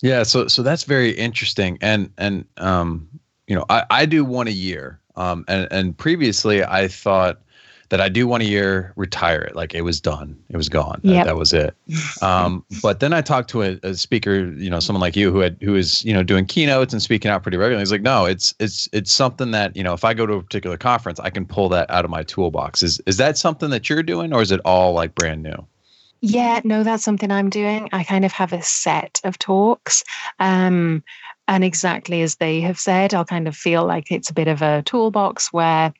Yeah, 0.00 0.24
so 0.24 0.48
so 0.48 0.62
that's 0.62 0.84
very 0.84 1.10
interesting, 1.10 1.78
and 1.80 2.10
and 2.18 2.44
um, 2.56 3.08
you 3.46 3.54
know, 3.54 3.64
I 3.70 3.84
I 3.90 4.06
do 4.06 4.24
one 4.24 4.48
a 4.48 4.52
year, 4.52 4.98
um, 5.14 5.44
and 5.46 5.68
and 5.70 5.96
previously 5.96 6.64
I 6.64 6.88
thought 6.88 7.40
that 7.92 8.00
I 8.00 8.08
do 8.08 8.26
one 8.26 8.40
a 8.40 8.44
year, 8.44 8.94
retire 8.96 9.42
it. 9.42 9.54
Like 9.54 9.74
it 9.74 9.82
was 9.82 10.00
done, 10.00 10.34
it 10.48 10.56
was 10.56 10.70
gone. 10.70 10.98
Yep. 11.02 11.14
That, 11.14 11.26
that 11.26 11.36
was 11.36 11.52
it. 11.52 11.76
Um, 12.22 12.64
but 12.82 13.00
then 13.00 13.12
I 13.12 13.20
talked 13.20 13.50
to 13.50 13.62
a, 13.62 13.78
a, 13.82 13.92
speaker, 13.92 14.46
you 14.52 14.70
know, 14.70 14.80
someone 14.80 15.02
like 15.02 15.14
you 15.14 15.30
who 15.30 15.40
had 15.40 15.58
who 15.60 15.74
is 15.74 16.02
you 16.02 16.14
know 16.14 16.22
doing 16.22 16.46
keynotes 16.46 16.94
and 16.94 17.02
speaking 17.02 17.30
out 17.30 17.42
pretty 17.42 17.58
regularly. 17.58 17.82
He's 17.82 17.92
like, 17.92 18.00
no, 18.00 18.24
it's 18.24 18.54
it's 18.58 18.88
it's 18.94 19.12
something 19.12 19.50
that 19.50 19.76
you 19.76 19.82
know, 19.82 19.92
if 19.92 20.04
I 20.04 20.14
go 20.14 20.24
to 20.24 20.32
a 20.32 20.42
particular 20.42 20.78
conference, 20.78 21.20
I 21.20 21.28
can 21.28 21.44
pull 21.44 21.68
that 21.68 21.90
out 21.90 22.06
of 22.06 22.10
my 22.10 22.22
toolbox. 22.22 22.82
Is 22.82 22.98
is 23.04 23.18
that 23.18 23.36
something 23.36 23.68
that 23.68 23.90
you're 23.90 24.02
doing, 24.02 24.32
or 24.32 24.40
is 24.40 24.50
it 24.52 24.60
all 24.64 24.94
like 24.94 25.14
brand 25.14 25.42
new? 25.42 25.66
Yeah, 26.22 26.62
no, 26.64 26.84
that's 26.84 27.04
something 27.04 27.30
I'm 27.30 27.50
doing. 27.50 27.90
I 27.92 28.04
kind 28.04 28.24
of 28.24 28.32
have 28.32 28.54
a 28.54 28.62
set 28.62 29.20
of 29.22 29.38
talks. 29.38 30.02
Um, 30.38 31.04
and 31.46 31.62
exactly 31.62 32.22
as 32.22 32.36
they 32.36 32.62
have 32.62 32.78
said, 32.78 33.12
I'll 33.12 33.26
kind 33.26 33.46
of 33.46 33.54
feel 33.54 33.84
like 33.84 34.10
it's 34.10 34.30
a 34.30 34.34
bit 34.34 34.48
of 34.48 34.62
a 34.62 34.82
toolbox 34.86 35.52
where 35.52 35.92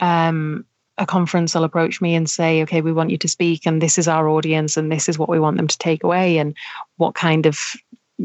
um, 0.00 0.64
a 0.98 1.06
conference 1.06 1.54
will 1.54 1.64
approach 1.64 2.00
me 2.00 2.14
and 2.14 2.28
say, 2.28 2.62
okay, 2.62 2.80
we 2.80 2.92
want 2.92 3.10
you 3.10 3.18
to 3.18 3.28
speak, 3.28 3.66
and 3.66 3.82
this 3.82 3.98
is 3.98 4.08
our 4.08 4.28
audience, 4.28 4.76
and 4.76 4.90
this 4.90 5.08
is 5.08 5.18
what 5.18 5.28
we 5.28 5.38
want 5.38 5.56
them 5.56 5.68
to 5.68 5.78
take 5.78 6.02
away, 6.02 6.38
and 6.38 6.54
what 6.96 7.14
kind 7.14 7.46
of 7.46 7.74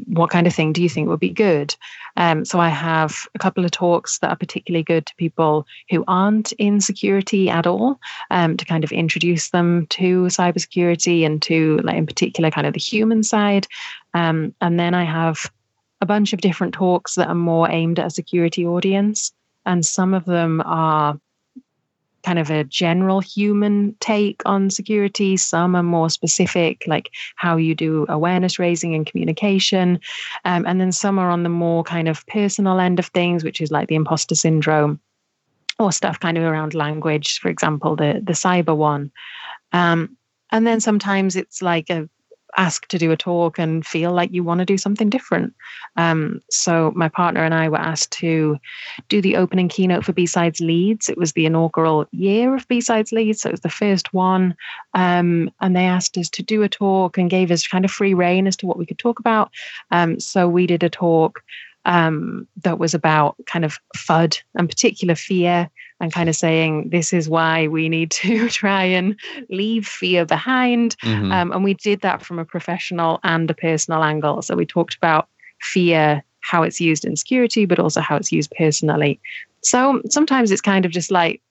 what 0.06 0.30
kind 0.30 0.48
of 0.48 0.56
thing 0.56 0.72
do 0.72 0.82
you 0.82 0.88
think 0.88 1.10
would 1.10 1.20
be 1.20 1.30
good? 1.30 1.76
Um, 2.16 2.46
so 2.46 2.60
I 2.60 2.70
have 2.70 3.28
a 3.36 3.40
couple 3.40 3.66
of 3.66 3.72
talks 3.72 4.20
that 4.20 4.30
are 4.30 4.38
particularly 4.38 4.84
good 4.84 5.06
to 5.06 5.16
people 5.16 5.66
who 5.90 6.06
aren't 6.08 6.54
in 6.54 6.80
security 6.80 7.50
at 7.50 7.68
all, 7.68 8.00
um, 8.30 8.56
to 8.56 8.64
kind 8.64 8.86
of 8.86 8.94
introduce 8.94 9.50
them 9.50 9.88
to 9.88 10.24
cybersecurity 10.28 11.26
and 11.26 11.42
to, 11.42 11.82
like, 11.84 11.98
in 11.98 12.06
particular, 12.06 12.50
kind 12.50 12.68
of 12.68 12.74
the 12.74 12.80
human 12.80 13.22
side. 13.22 13.68
Um, 14.14 14.56
and 14.62 14.80
then 14.80 14.94
I 14.94 15.04
have 15.04 15.52
a 16.00 16.06
bunch 16.06 16.32
of 16.32 16.40
different 16.40 16.74
talks 16.74 17.16
that 17.16 17.28
are 17.28 17.36
more 17.36 17.70
aimed 17.70 18.00
at 18.00 18.08
a 18.08 18.12
security 18.12 18.66
audience, 18.66 19.34
and 19.66 19.86
some 19.86 20.14
of 20.14 20.24
them 20.24 20.62
are 20.66 21.20
kind 22.24 22.40
of 22.40 22.50
a 22.50 22.64
general 22.64 23.20
human 23.20 23.96
take 24.00 24.42
on 24.46 24.70
security. 24.70 25.38
Some 25.38 25.76
are 25.76 25.84
more 25.84 26.10
specific, 26.10 26.84
like 26.88 27.10
how 27.36 27.58
you 27.58 27.76
do 27.76 28.06
awareness 28.10 28.60
raising 28.60 28.96
and 28.96 29.06
communication. 29.06 30.00
Um, 30.46 30.66
and 30.66 30.80
then 30.80 30.92
some 30.92 31.20
are 31.20 31.30
on 31.30 31.44
the 31.44 31.50
more 31.50 31.84
kind 31.84 32.08
of 32.08 32.26
personal 32.28 32.80
end 32.80 33.00
of 33.00 33.08
things, 33.08 33.44
which 33.44 33.62
is 33.62 33.72
like 33.72 33.88
the 33.88 33.96
imposter 33.96 34.36
syndrome 34.36 35.00
or 35.80 35.92
stuff 35.92 36.20
kind 36.20 36.38
of 36.38 36.44
around 36.44 36.74
language, 36.74 37.40
for 37.40 37.50
example, 37.50 37.96
the, 37.96 38.22
the 38.24 38.34
cyber 38.34 38.76
one. 38.76 39.12
Um, 39.74 40.18
and 40.52 40.68
then 40.68 40.80
sometimes 40.80 41.36
it's 41.36 41.62
like 41.62 41.90
a 41.90 42.10
asked 42.58 42.90
to 42.90 42.98
do 42.98 43.12
a 43.12 43.18
talk 43.18 43.58
and 43.60 43.86
feel 43.86 44.12
like 44.12 44.32
you 44.32 44.44
want 44.44 44.60
to 44.60 44.66
do 44.66 44.78
something 44.78 45.10
different. 45.10 45.54
Um, 45.96 46.42
so 46.50 46.92
my 46.96 47.10
partner 47.10 47.44
and 47.44 47.54
I 47.54 47.70
were 47.70 47.78
asked 47.78 48.12
to 48.14 48.58
do 49.10 49.22
the 49.22 49.38
opening 49.38 49.70
keynote 49.70 50.06
for 50.06 50.14
B-Sides 50.14 50.60
Leeds. 50.60 51.10
It 51.10 51.18
was 51.18 51.34
the 51.34 51.46
inaugural 51.46 52.06
year 52.12 52.56
of 52.56 52.68
B-Sides 52.68 53.12
Leeds, 53.12 53.42
so 53.42 53.50
it 53.50 53.54
was 53.54 53.62
the 53.62 53.70
first 53.70 54.14
one. 54.14 54.56
Um, 54.94 55.52
and 55.62 55.76
they 55.76 55.86
asked 55.86 56.18
us 56.18 56.30
to 56.30 56.44
do 56.44 56.64
a 56.64 56.70
talk 56.70 57.18
and 57.18 57.30
gave 57.30 57.52
us 57.52 57.68
kind 57.68 57.86
of 57.86 57.92
free 57.92 58.14
reign 58.14 58.48
as 58.48 58.56
to 58.58 58.66
what 58.66 58.78
we 58.78 58.86
could 58.86 59.00
talk 59.00 59.20
about. 59.20 59.52
Um, 59.92 60.20
so 60.20 60.48
we 60.48 60.68
did 60.68 60.84
a 60.84 60.90
talk 60.90 61.44
um, 61.86 62.48
that 62.64 62.80
was 62.80 62.94
about 62.94 63.36
kind 63.46 63.66
of 63.66 63.80
FUD 63.96 64.42
and 64.56 64.70
particular 64.70 65.16
fear 65.16 65.70
and 66.00 66.14
kind 66.14 66.30
of 66.30 66.36
saying 66.36 66.90
this 66.90 67.14
is 67.14 67.30
why 67.30 67.68
we 67.68 67.90
need 67.90 68.12
to 68.12 68.50
try 68.62 68.84
and 68.84 69.20
leave 69.50 69.88
fear 69.88 70.26
behind. 70.26 70.98
Mm-hmm. 71.04 71.32
Um, 71.32 71.52
and 71.52 71.64
we 71.64 71.74
did 71.74 72.02
that 72.02 72.24
from 72.24 72.40
a 72.40 72.46
professional 72.46 73.20
and 73.24 73.50
a 73.50 73.54
personal 73.54 74.04
angle. 74.04 74.42
So 74.42 74.56
we 74.56 74.66
talked 74.66 74.96
about 74.96 75.28
fear, 75.62 76.24
how 76.42 76.64
it's 76.64 76.82
used 76.82 77.06
in 77.06 77.16
security, 77.16 77.66
but 77.66 77.80
also 77.80 78.02
how 78.02 78.16
it's 78.16 78.32
used 78.32 78.52
personally. 78.58 79.20
So 79.64 80.02
sometimes 80.10 80.52
it's 80.52 80.62
kind 80.62 80.86
of 80.86 80.92
just 80.92 81.12
like, 81.12 81.42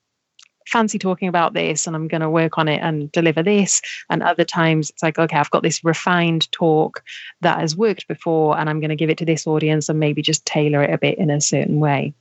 fancy 0.71 0.97
talking 0.97 1.27
about 1.27 1.53
this 1.53 1.85
and 1.85 1.95
I'm 1.95 2.07
going 2.07 2.21
to 2.21 2.29
work 2.29 2.57
on 2.57 2.67
it 2.67 2.81
and 2.81 3.11
deliver 3.11 3.43
this. 3.43 3.81
And 4.09 4.23
other 4.23 4.45
times 4.45 4.89
it's 4.89 5.03
like, 5.03 5.19
okay, 5.19 5.37
I've 5.37 5.51
got 5.51 5.63
this 5.63 5.83
refined 5.83 6.51
talk 6.51 7.03
that 7.41 7.59
has 7.59 7.75
worked 7.75 8.07
before 8.07 8.57
and 8.57 8.69
I'm 8.69 8.79
going 8.79 8.89
to 8.89 8.95
give 8.95 9.09
it 9.09 9.17
to 9.19 9.25
this 9.25 9.45
audience 9.45 9.89
and 9.89 9.99
maybe 9.99 10.21
just 10.21 10.45
tailor 10.45 10.81
it 10.83 10.93
a 10.93 10.97
bit 10.97 11.17
in 11.17 11.29
a 11.29 11.41
certain 11.41 11.79
way. 11.79 12.13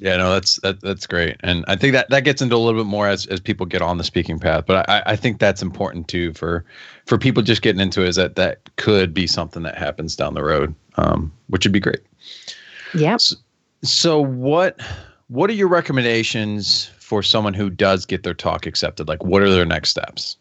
Yeah, 0.00 0.16
no, 0.16 0.32
that's 0.32 0.58
that, 0.62 0.80
that's 0.80 1.06
great, 1.06 1.36
and 1.40 1.62
I 1.68 1.76
think 1.76 1.92
that 1.92 2.08
that 2.08 2.24
gets 2.24 2.40
into 2.40 2.56
a 2.56 2.56
little 2.56 2.80
bit 2.80 2.88
more 2.88 3.06
as, 3.06 3.26
as 3.26 3.38
people 3.38 3.66
get 3.66 3.82
on 3.82 3.98
the 3.98 4.04
speaking 4.04 4.38
path. 4.38 4.64
But 4.66 4.88
I, 4.88 5.02
I 5.04 5.14
think 5.16 5.38
that's 5.38 5.60
important 5.60 6.08
too 6.08 6.32
for 6.32 6.64
for 7.04 7.18
people 7.18 7.42
just 7.42 7.60
getting 7.60 7.82
into 7.82 8.00
it. 8.00 8.08
Is 8.08 8.16
that 8.16 8.34
that 8.36 8.60
could 8.76 9.12
be 9.12 9.26
something 9.26 9.62
that 9.62 9.76
happens 9.76 10.16
down 10.16 10.32
the 10.32 10.42
road, 10.42 10.74
um, 10.96 11.30
which 11.48 11.66
would 11.66 11.72
be 11.72 11.80
great. 11.80 12.00
Yeah. 12.94 13.18
So, 13.18 13.36
so, 13.82 14.20
what 14.22 14.80
what 15.30 15.48
are 15.48 15.54
your 15.54 15.68
recommendations 15.68 16.90
for 16.98 17.22
someone 17.22 17.54
who 17.54 17.70
does 17.70 18.04
get 18.04 18.24
their 18.24 18.34
talk 18.34 18.66
accepted? 18.66 19.06
Like, 19.06 19.22
what 19.24 19.42
are 19.42 19.50
their 19.50 19.64
next 19.64 19.90
steps? 19.90 20.36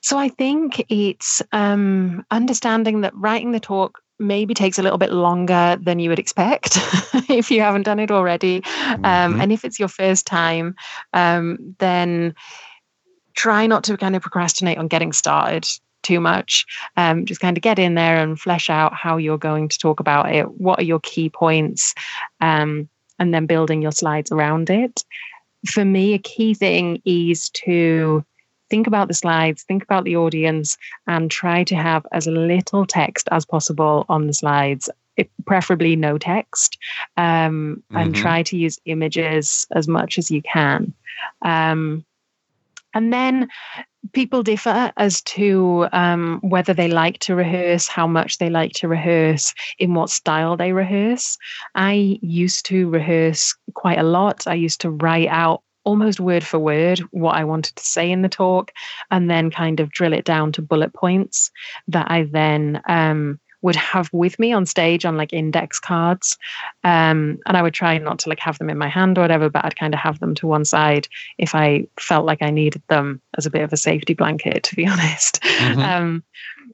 So 0.00 0.18
I 0.18 0.28
think 0.28 0.84
it's 0.88 1.40
um, 1.52 2.26
understanding 2.32 3.02
that 3.02 3.14
writing 3.14 3.52
the 3.52 3.60
talk 3.60 4.00
maybe 4.18 4.54
takes 4.54 4.76
a 4.76 4.82
little 4.82 4.98
bit 4.98 5.12
longer 5.12 5.78
than 5.80 6.00
you 6.00 6.10
would 6.10 6.18
expect 6.18 6.78
if 7.30 7.48
you 7.48 7.60
haven't 7.60 7.84
done 7.84 8.00
it 8.00 8.10
already. 8.10 8.56
Um, 8.88 9.02
mm-hmm. 9.04 9.40
And 9.40 9.52
if 9.52 9.64
it's 9.64 9.78
your 9.78 9.88
first 9.88 10.26
time, 10.26 10.74
um, 11.12 11.76
then 11.78 12.34
try 13.36 13.68
not 13.68 13.84
to 13.84 13.96
kind 13.96 14.16
of 14.16 14.22
procrastinate 14.22 14.78
on 14.78 14.88
getting 14.88 15.12
started 15.12 15.64
too 16.02 16.18
much. 16.18 16.66
Um, 16.96 17.24
just 17.24 17.40
kind 17.40 17.56
of 17.56 17.62
get 17.62 17.78
in 17.78 17.94
there 17.94 18.20
and 18.20 18.40
flesh 18.40 18.68
out 18.68 18.94
how 18.94 19.16
you're 19.16 19.38
going 19.38 19.68
to 19.68 19.78
talk 19.78 20.00
about 20.00 20.34
it. 20.34 20.50
What 20.58 20.80
are 20.80 20.84
your 20.84 21.00
key 21.00 21.30
points? 21.30 21.94
Um, 22.40 22.88
and 23.18 23.34
then 23.34 23.46
building 23.46 23.82
your 23.82 23.92
slides 23.92 24.30
around 24.32 24.70
it. 24.70 25.04
For 25.66 25.84
me, 25.84 26.14
a 26.14 26.18
key 26.18 26.54
thing 26.54 27.02
is 27.04 27.50
to 27.50 28.24
think 28.70 28.86
about 28.86 29.08
the 29.08 29.14
slides, 29.14 29.62
think 29.62 29.82
about 29.82 30.04
the 30.04 30.16
audience, 30.16 30.76
and 31.06 31.30
try 31.30 31.64
to 31.64 31.74
have 31.74 32.06
as 32.12 32.26
little 32.26 32.86
text 32.86 33.28
as 33.30 33.44
possible 33.44 34.04
on 34.08 34.26
the 34.26 34.34
slides. 34.34 34.88
It, 35.16 35.30
preferably 35.46 35.96
no 35.96 36.16
text, 36.16 36.78
um, 37.16 37.82
mm-hmm. 37.90 37.96
and 37.96 38.14
try 38.14 38.44
to 38.44 38.56
use 38.56 38.78
images 38.84 39.66
as 39.72 39.88
much 39.88 40.16
as 40.16 40.30
you 40.30 40.42
can. 40.42 40.94
Um, 41.42 42.04
and 42.94 43.12
then 43.12 43.48
people 44.12 44.42
differ 44.42 44.92
as 44.96 45.22
to 45.22 45.86
um, 45.92 46.40
whether 46.42 46.74
they 46.74 46.88
like 46.88 47.18
to 47.20 47.34
rehearse, 47.34 47.88
how 47.88 48.06
much 48.06 48.38
they 48.38 48.50
like 48.50 48.72
to 48.72 48.88
rehearse, 48.88 49.54
in 49.78 49.94
what 49.94 50.10
style 50.10 50.56
they 50.56 50.72
rehearse. 50.72 51.36
I 51.74 52.18
used 52.22 52.66
to 52.66 52.88
rehearse 52.88 53.56
quite 53.74 53.98
a 53.98 54.02
lot. 54.04 54.46
I 54.46 54.54
used 54.54 54.80
to 54.82 54.90
write 54.90 55.28
out 55.28 55.62
almost 55.84 56.20
word 56.20 56.44
for 56.44 56.58
word 56.58 56.98
what 57.12 57.36
I 57.36 57.44
wanted 57.44 57.76
to 57.76 57.84
say 57.84 58.10
in 58.10 58.20
the 58.20 58.28
talk 58.28 58.72
and 59.10 59.30
then 59.30 59.50
kind 59.50 59.80
of 59.80 59.90
drill 59.90 60.12
it 60.12 60.24
down 60.24 60.52
to 60.52 60.62
bullet 60.62 60.92
points 60.92 61.50
that 61.88 62.10
I 62.10 62.24
then 62.24 62.82
um, 62.88 63.40
would 63.62 63.76
have 63.76 64.08
with 64.12 64.38
me 64.38 64.52
on 64.52 64.66
stage 64.66 65.04
on 65.04 65.16
like 65.16 65.32
index 65.32 65.80
cards. 65.80 66.38
Um, 66.84 67.38
and 67.46 67.56
I 67.56 67.62
would 67.62 67.74
try 67.74 67.98
not 67.98 68.18
to 68.20 68.28
like 68.28 68.38
have 68.38 68.58
them 68.58 68.70
in 68.70 68.78
my 68.78 68.88
hand 68.88 69.18
or 69.18 69.22
whatever, 69.22 69.48
but 69.48 69.64
I'd 69.64 69.76
kind 69.76 69.94
of 69.94 70.00
have 70.00 70.20
them 70.20 70.34
to 70.36 70.46
one 70.46 70.64
side 70.64 71.08
if 71.38 71.54
I 71.54 71.86
felt 71.98 72.26
like 72.26 72.42
I 72.42 72.50
needed 72.50 72.82
them 72.88 73.20
as 73.36 73.46
a 73.46 73.50
bit 73.50 73.62
of 73.62 73.72
a 73.72 73.76
safety 73.76 74.14
blanket, 74.14 74.62
to 74.64 74.76
be 74.76 74.86
honest. 74.88 75.42
Mm-hmm. 75.42 75.80
Um, 75.80 76.22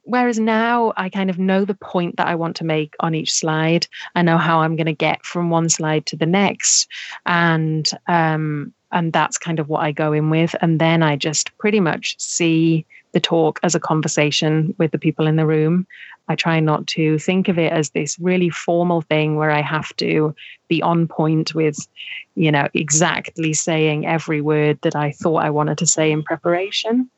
whereas 0.02 0.38
now 0.38 0.92
I 0.96 1.08
kind 1.08 1.30
of 1.30 1.38
know 1.38 1.64
the 1.64 1.74
point 1.74 2.16
that 2.16 2.26
I 2.26 2.34
want 2.34 2.56
to 2.56 2.64
make 2.64 2.94
on 3.00 3.14
each 3.14 3.32
slide. 3.32 3.86
I 4.14 4.22
know 4.22 4.36
how 4.36 4.60
I'm 4.60 4.76
going 4.76 4.86
to 4.86 4.92
get 4.92 5.24
from 5.24 5.50
one 5.50 5.68
slide 5.68 6.06
to 6.06 6.16
the 6.16 6.26
next. 6.26 6.88
And 7.24 7.88
um, 8.06 8.74
and 8.92 9.12
that's 9.12 9.36
kind 9.36 9.58
of 9.58 9.68
what 9.68 9.82
I 9.82 9.90
go 9.90 10.12
in 10.12 10.30
with. 10.30 10.54
And 10.62 10.80
then 10.80 11.02
I 11.02 11.16
just 11.16 11.56
pretty 11.58 11.80
much 11.80 12.18
see 12.20 12.86
the 13.12 13.20
talk 13.20 13.58
as 13.62 13.74
a 13.74 13.80
conversation 13.80 14.74
with 14.78 14.92
the 14.92 14.98
people 14.98 15.26
in 15.26 15.36
the 15.36 15.46
room. 15.46 15.86
I 16.28 16.36
try 16.36 16.60
not 16.60 16.86
to 16.88 17.18
think 17.18 17.48
of 17.48 17.58
it 17.58 17.72
as 17.72 17.90
this 17.90 18.18
really 18.18 18.50
formal 18.50 19.02
thing 19.02 19.36
where 19.36 19.50
I 19.50 19.60
have 19.60 19.94
to 19.96 20.34
be 20.68 20.82
on 20.82 21.06
point 21.06 21.54
with, 21.54 21.86
you 22.34 22.50
know, 22.50 22.68
exactly 22.72 23.52
saying 23.52 24.06
every 24.06 24.40
word 24.40 24.78
that 24.82 24.96
I 24.96 25.12
thought 25.12 25.44
I 25.44 25.50
wanted 25.50 25.78
to 25.78 25.86
say 25.86 26.10
in 26.10 26.22
preparation. 26.22 27.10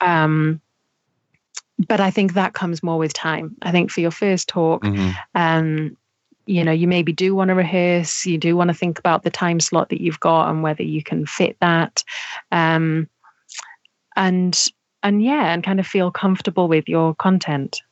Um, 0.00 0.60
but 1.88 2.00
I 2.00 2.10
think 2.10 2.34
that 2.34 2.52
comes 2.52 2.82
more 2.82 2.98
with 2.98 3.14
time. 3.14 3.56
I 3.62 3.72
think 3.72 3.90
for 3.90 4.00
your 4.00 4.10
first 4.10 4.48
talk, 4.48 4.82
mm-hmm. 4.82 5.10
um, 5.34 5.96
you 6.46 6.64
know 6.64 6.72
you 6.72 6.86
maybe 6.86 7.12
do 7.12 7.34
want 7.34 7.48
to 7.48 7.54
rehearse 7.54 8.26
you 8.26 8.36
do 8.36 8.56
want 8.56 8.68
to 8.68 8.74
think 8.74 8.98
about 8.98 9.22
the 9.22 9.30
time 9.30 9.60
slot 9.60 9.88
that 9.88 10.02
you've 10.02 10.20
got 10.20 10.50
and 10.50 10.62
whether 10.62 10.82
you 10.82 11.02
can 11.02 11.24
fit 11.26 11.56
that 11.60 12.04
um, 12.52 13.08
and 14.16 14.68
and 15.02 15.22
yeah 15.22 15.52
and 15.52 15.64
kind 15.64 15.80
of 15.80 15.86
feel 15.86 16.10
comfortable 16.10 16.68
with 16.68 16.88
your 16.88 17.14
content 17.14 17.82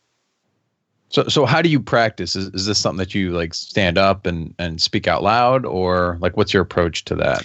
so 1.13 1.29
so 1.29 1.47
how 1.47 1.63
do 1.63 1.69
you 1.69 1.81
practice 1.81 2.35
is, 2.35 2.49
is 2.49 2.67
this 2.67 2.79
something 2.79 2.99
that 2.99 3.15
you 3.15 3.33
like 3.33 3.55
stand 3.55 3.99
up 3.99 4.27
and 4.27 4.55
and 4.59 4.81
speak 4.81 5.07
out 5.07 5.23
loud 5.23 5.65
or 5.65 6.19
like 6.21 6.37
what's 6.37 6.53
your 6.53 6.63
approach 6.63 7.05
to 7.05 7.15
that 7.15 7.45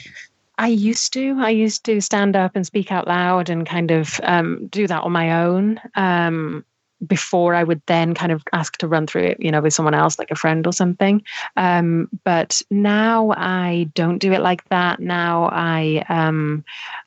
I 0.60 0.70
used 0.70 1.14
to. 1.14 1.36
I 1.40 1.52
used 1.52 1.84
to 1.86 2.02
stand 2.02 2.36
up 2.36 2.56
and 2.56 2.66
speak 2.66 2.92
out 2.92 3.08
loud 3.08 3.48
and 3.48 3.64
kind 3.64 3.92
of 3.92 4.20
um, 4.24 4.66
do 4.68 4.88
that 4.88 5.04
on 5.04 5.12
my 5.12 5.44
own. 5.44 5.80
Um, 5.94 6.66
before 7.06 7.54
I 7.54 7.64
would 7.64 7.82
then 7.86 8.14
kind 8.14 8.32
of 8.32 8.44
ask 8.54 8.78
to 8.78 8.88
run 8.88 9.06
through 9.06 9.24
it, 9.24 9.38
you 9.40 9.52
know, 9.52 9.62
with 9.62 9.74
someone 9.74 9.94
else, 9.94 10.18
like 10.18 10.32
a 10.32 10.36
friend 10.36 10.66
or 10.66 10.74
something. 10.74 11.22
Um, 11.56 12.10
but 12.24 12.62
now 12.72 13.34
I 13.38 13.90
don't 13.94 14.18
do 14.18 14.34
it 14.34 14.42
like 14.42 14.68
that. 14.70 15.00
Now 15.00 15.50
I, 15.52 16.04
um, 16.10 16.64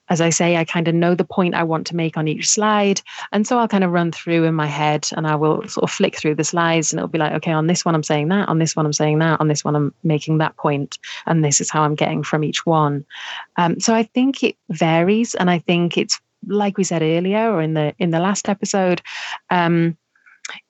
as 0.09 0.20
I 0.20 0.31
say, 0.31 0.57
I 0.57 0.64
kind 0.64 0.88
of 0.88 0.94
know 0.94 1.14
the 1.14 1.24
point 1.24 1.55
I 1.55 1.62
want 1.62 1.87
to 1.88 1.96
make 1.96 2.16
on 2.16 2.29
each 2.29 2.48
slide. 2.48 3.00
And 3.33 3.46
so 3.46 3.59
I'll 3.59 3.68
kind 3.68 3.85
of 3.85 3.92
run 3.92 4.12
through 4.12 4.44
in 4.44 4.55
my 4.55 4.66
head 4.66 5.09
and 5.16 5.26
I 5.26 5.37
will 5.37 5.66
sort 5.68 5.85
of 5.85 5.90
flick 5.90 6.16
through 6.16 6.35
the 6.35 6.44
slides 6.44 6.92
and 6.92 6.98
it'll 6.98 7.09
be 7.09 7.18
like, 7.18 7.33
okay, 7.35 7.53
on 7.53 7.66
this 7.68 7.85
one 7.85 7.94
I'm 7.94 8.03
saying 8.03 8.29
that, 8.29 8.48
on 8.48 8.59
this 8.59 8.76
one 8.76 8.87
I'm 8.87 8.92
saying 8.92 9.18
that, 9.18 9.40
on 9.40 9.48
this 9.48 9.64
one 9.64 9.76
I'm 9.76 9.94
making 10.03 10.38
that 10.38 10.57
point, 10.57 10.98
and 11.26 11.44
this 11.44 11.61
is 11.61 11.70
how 11.70 11.83
I'm 11.83 11.94
getting 11.94 12.22
from 12.22 12.44
each 12.44 12.66
one. 12.66 13.05
Um, 13.57 13.79
so 13.81 13.94
I 13.94 14.03
think 14.03 14.42
it 14.42 14.57
varies 14.68 15.35
and 15.35 15.50
I 15.50 15.59
think 15.61 15.96
it's 15.96 16.20
like 16.46 16.76
we 16.79 16.85
said 16.85 17.03
earlier 17.03 17.53
or 17.53 17.61
in 17.61 17.74
the 17.74 17.94
in 17.98 18.11
the 18.11 18.20
last 18.20 18.48
episode 18.48 19.03
um, 19.50 19.96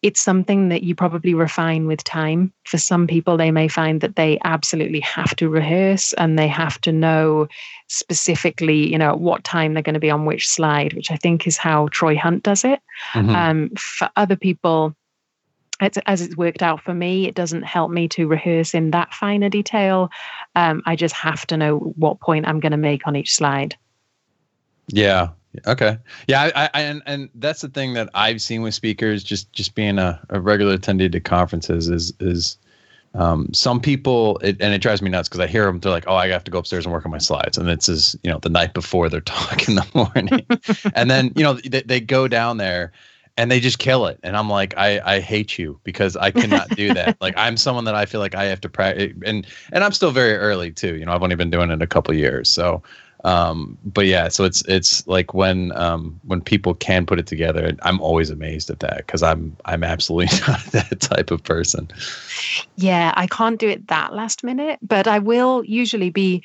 it's 0.02 0.20
something 0.20 0.68
that 0.68 0.82
you 0.82 0.94
probably 0.94 1.34
refine 1.34 1.86
with 1.86 2.02
time. 2.04 2.52
For 2.64 2.78
some 2.78 3.06
people, 3.06 3.36
they 3.36 3.50
may 3.50 3.68
find 3.68 4.00
that 4.00 4.16
they 4.16 4.38
absolutely 4.44 5.00
have 5.00 5.34
to 5.36 5.48
rehearse 5.48 6.12
and 6.14 6.38
they 6.38 6.48
have 6.48 6.80
to 6.82 6.92
know 6.92 7.48
specifically, 7.88 8.90
you 8.90 8.98
know, 8.98 9.10
at 9.10 9.20
what 9.20 9.44
time 9.44 9.74
they're 9.74 9.82
going 9.82 9.94
to 9.94 10.00
be 10.00 10.10
on 10.10 10.24
which 10.24 10.48
slide, 10.48 10.92
which 10.94 11.10
I 11.10 11.16
think 11.16 11.46
is 11.46 11.56
how 11.56 11.88
Troy 11.88 12.16
Hunt 12.16 12.42
does 12.42 12.64
it. 12.64 12.80
Mm-hmm. 13.12 13.30
Um, 13.30 13.70
for 13.76 14.10
other 14.16 14.36
people, 14.36 14.94
it's, 15.80 15.98
as 16.06 16.20
it's 16.20 16.36
worked 16.36 16.62
out 16.62 16.82
for 16.82 16.92
me, 16.92 17.26
it 17.26 17.34
doesn't 17.34 17.62
help 17.62 17.90
me 17.90 18.06
to 18.08 18.26
rehearse 18.26 18.74
in 18.74 18.90
that 18.90 19.14
finer 19.14 19.48
detail. 19.48 20.10
Um, 20.54 20.82
I 20.84 20.94
just 20.94 21.14
have 21.14 21.46
to 21.46 21.56
know 21.56 21.78
what 21.78 22.20
point 22.20 22.46
I'm 22.46 22.60
going 22.60 22.72
to 22.72 22.78
make 22.78 23.06
on 23.06 23.16
each 23.16 23.34
slide. 23.34 23.76
Yeah, 24.88 25.28
Okay. 25.66 25.98
Yeah, 26.28 26.50
I, 26.54 26.70
I, 26.72 26.80
and 26.82 27.02
and 27.06 27.28
that's 27.34 27.60
the 27.60 27.68
thing 27.68 27.94
that 27.94 28.08
I've 28.14 28.40
seen 28.40 28.62
with 28.62 28.74
speakers, 28.74 29.24
just 29.24 29.52
just 29.52 29.74
being 29.74 29.98
a, 29.98 30.20
a 30.28 30.40
regular 30.40 30.76
attendee 30.76 31.10
to 31.10 31.20
conferences, 31.20 31.88
is 31.88 32.12
is 32.20 32.56
um, 33.14 33.52
some 33.52 33.80
people, 33.80 34.38
it, 34.38 34.56
and 34.60 34.72
it 34.72 34.80
drives 34.80 35.02
me 35.02 35.10
nuts 35.10 35.28
because 35.28 35.40
I 35.40 35.48
hear 35.48 35.64
them. 35.64 35.80
They're 35.80 35.90
like, 35.90 36.04
"Oh, 36.06 36.14
I 36.14 36.28
have 36.28 36.44
to 36.44 36.50
go 36.50 36.58
upstairs 36.58 36.86
and 36.86 36.92
work 36.92 37.04
on 37.04 37.10
my 37.10 37.18
slides," 37.18 37.58
and 37.58 37.68
it's 37.68 37.88
is 37.88 38.16
you 38.22 38.30
know 38.30 38.38
the 38.38 38.48
night 38.48 38.74
before 38.74 39.08
they're 39.08 39.20
talking 39.22 39.70
in 39.70 39.74
the 39.74 39.86
morning, 39.94 40.46
and 40.94 41.10
then 41.10 41.32
you 41.34 41.42
know 41.42 41.54
they, 41.54 41.82
they 41.82 42.00
go 42.00 42.28
down 42.28 42.58
there 42.58 42.92
and 43.36 43.50
they 43.50 43.58
just 43.58 43.80
kill 43.80 44.06
it, 44.06 44.20
and 44.22 44.36
I'm 44.36 44.48
like, 44.48 44.74
I 44.76 45.00
I 45.16 45.20
hate 45.20 45.58
you 45.58 45.80
because 45.82 46.16
I 46.16 46.30
cannot 46.30 46.68
do 46.76 46.94
that. 46.94 47.16
like 47.20 47.34
I'm 47.36 47.56
someone 47.56 47.84
that 47.86 47.96
I 47.96 48.06
feel 48.06 48.20
like 48.20 48.36
I 48.36 48.44
have 48.44 48.60
to 48.60 48.68
practice, 48.68 49.12
and 49.24 49.44
and 49.72 49.82
I'm 49.82 49.92
still 49.92 50.12
very 50.12 50.36
early 50.36 50.70
too. 50.70 50.94
You 50.94 51.04
know, 51.06 51.12
I've 51.12 51.22
only 51.24 51.36
been 51.36 51.50
doing 51.50 51.70
it 51.72 51.82
a 51.82 51.88
couple 51.88 52.14
years, 52.14 52.48
so 52.48 52.82
um, 53.24 53.78
but 53.84 54.06
yeah, 54.06 54.28
so 54.28 54.44
it's 54.44 54.62
it's 54.66 55.06
like 55.06 55.34
when 55.34 55.76
um, 55.76 56.20
when 56.24 56.40
people 56.40 56.74
can 56.74 57.06
put 57.06 57.18
it 57.18 57.26
together, 57.26 57.76
I'm 57.82 58.00
always 58.00 58.30
amazed 58.30 58.70
at 58.70 58.80
that 58.80 58.98
because 58.98 59.22
I'm 59.22 59.56
I'm 59.64 59.84
absolutely 59.84 60.38
not 60.48 60.64
that 60.66 61.00
type 61.00 61.30
of 61.30 61.42
person. 61.42 61.88
Yeah, 62.76 63.12
I 63.16 63.26
can't 63.26 63.58
do 63.58 63.68
it 63.68 63.88
that 63.88 64.14
last 64.14 64.42
minute, 64.42 64.78
but 64.82 65.06
I 65.06 65.18
will 65.18 65.64
usually 65.64 66.10
be 66.10 66.42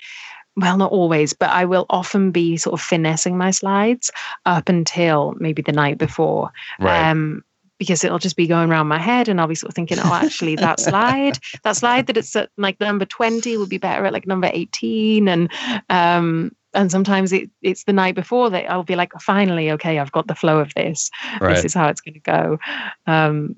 well, 0.57 0.77
not 0.77 0.91
always, 0.91 1.33
but 1.33 1.49
I 1.49 1.65
will 1.65 1.85
often 1.89 2.31
be 2.31 2.57
sort 2.57 2.73
of 2.73 2.81
finessing 2.81 3.37
my 3.37 3.51
slides 3.51 4.11
up 4.45 4.69
until 4.69 5.35
maybe 5.37 5.61
the 5.61 5.73
night 5.73 5.97
before. 5.97 6.51
Right. 6.79 7.09
Um, 7.09 7.43
because 7.77 8.05
it'll 8.05 8.19
just 8.19 8.37
be 8.37 8.47
going 8.47 8.71
around 8.71 8.87
my 8.87 8.97
head 8.97 9.27
and 9.27 9.41
I'll 9.41 9.47
be 9.47 9.55
sort 9.55 9.71
of 9.71 9.75
thinking, 9.75 9.99
oh, 9.99 10.13
actually, 10.13 10.55
that 10.55 10.79
slide, 10.79 11.39
that 11.63 11.75
slide 11.75 12.07
that 12.07 12.15
it's 12.15 12.33
at 12.33 12.49
like 12.55 12.79
number 12.79 13.03
20 13.03 13.57
would 13.57 13.67
be 13.67 13.77
better 13.77 14.05
at 14.05 14.13
like 14.13 14.25
number 14.25 14.49
18. 14.51 15.27
And 15.27 15.51
um, 15.89 16.55
and 16.75 16.91
sometimes 16.91 17.31
it, 17.33 17.49
it's 17.61 17.83
the 17.85 17.93
night 17.93 18.15
before 18.15 18.49
that 18.49 18.69
I'll 18.69 18.83
be 18.83 18.95
like, 18.95 19.13
finally, 19.19 19.71
okay, 19.71 19.99
I've 19.99 20.11
got 20.11 20.27
the 20.27 20.35
flow 20.35 20.59
of 20.59 20.73
this. 20.75 21.09
Right. 21.39 21.55
This 21.55 21.65
is 21.65 21.73
how 21.73 21.87
it's 21.87 22.01
going 22.01 22.13
to 22.13 22.19
go. 22.19 22.59
Um, 23.07 23.55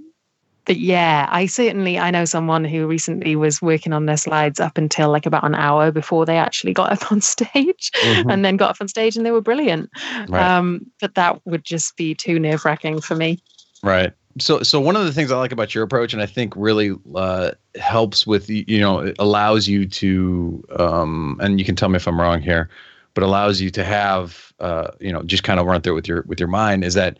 but 0.65 0.77
yeah, 0.77 1.27
I 1.31 1.45
certainly 1.45 1.97
I 1.97 2.11
know 2.11 2.25
someone 2.25 2.65
who 2.65 2.87
recently 2.87 3.37
was 3.37 3.61
working 3.61 3.93
on 3.93 4.05
their 4.05 4.17
slides 4.17 4.59
up 4.59 4.77
until 4.77 5.09
like 5.09 5.25
about 5.25 5.45
an 5.45 5.55
hour 5.55 5.91
before 5.91 6.25
they 6.25 6.37
actually 6.37 6.73
got 6.73 6.91
up 6.91 7.11
on 7.11 7.21
stage, 7.21 7.91
mm-hmm. 7.93 8.29
and 8.29 8.43
then 8.43 8.57
got 8.57 8.71
up 8.71 8.77
on 8.81 8.87
stage 8.87 9.15
and 9.15 9.25
they 9.25 9.31
were 9.31 9.41
brilliant. 9.41 9.89
Right. 10.27 10.43
Um, 10.43 10.85
but 10.99 11.15
that 11.15 11.45
would 11.45 11.63
just 11.63 11.95
be 11.95 12.13
too 12.15 12.37
nerve 12.37 12.65
wracking 12.65 13.01
for 13.01 13.15
me. 13.15 13.39
Right 13.81 14.13
so 14.39 14.61
so 14.63 14.79
one 14.79 14.95
of 14.95 15.05
the 15.05 15.13
things 15.13 15.31
I 15.31 15.37
like 15.37 15.51
about 15.51 15.73
your 15.73 15.83
approach, 15.83 16.13
and 16.13 16.21
I 16.21 16.25
think 16.25 16.53
really 16.55 16.95
uh, 17.15 17.51
helps 17.79 18.27
with 18.27 18.49
you 18.49 18.79
know 18.79 19.13
allows 19.19 19.67
you 19.67 19.85
to, 19.87 20.63
um, 20.77 21.37
and 21.41 21.59
you 21.59 21.65
can 21.65 21.75
tell 21.75 21.89
me 21.89 21.97
if 21.97 22.07
I'm 22.07 22.19
wrong 22.19 22.41
here, 22.41 22.69
but 23.17 23.23
allows 23.23 23.59
you 23.59 23.71
to 23.71 23.83
have 23.83 24.53
uh, 24.59 24.91
you 24.99 25.11
know 25.11 25.23
just 25.23 25.41
kind 25.41 25.59
of 25.59 25.65
run 25.65 25.81
through 25.81 25.93
it 25.93 25.95
with 25.95 26.07
your 26.07 26.23
with 26.27 26.39
your 26.39 26.47
mind 26.47 26.83
is 26.83 26.93
that 26.93 27.17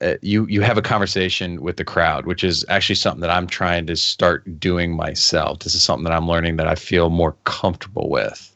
uh, 0.00 0.14
you 0.22 0.46
you 0.46 0.62
have 0.62 0.78
a 0.78 0.82
conversation 0.82 1.60
with 1.60 1.76
the 1.76 1.84
crowd, 1.84 2.24
which 2.24 2.42
is 2.42 2.64
actually 2.70 2.94
something 2.94 3.20
that 3.20 3.28
I'm 3.28 3.46
trying 3.46 3.86
to 3.88 3.96
start 3.96 4.58
doing 4.58 4.96
myself. 4.96 5.58
This 5.58 5.74
is 5.74 5.82
something 5.82 6.04
that 6.04 6.14
I'm 6.14 6.26
learning 6.26 6.56
that 6.56 6.66
I 6.66 6.74
feel 6.74 7.10
more 7.10 7.36
comfortable 7.44 8.08
with. 8.08 8.50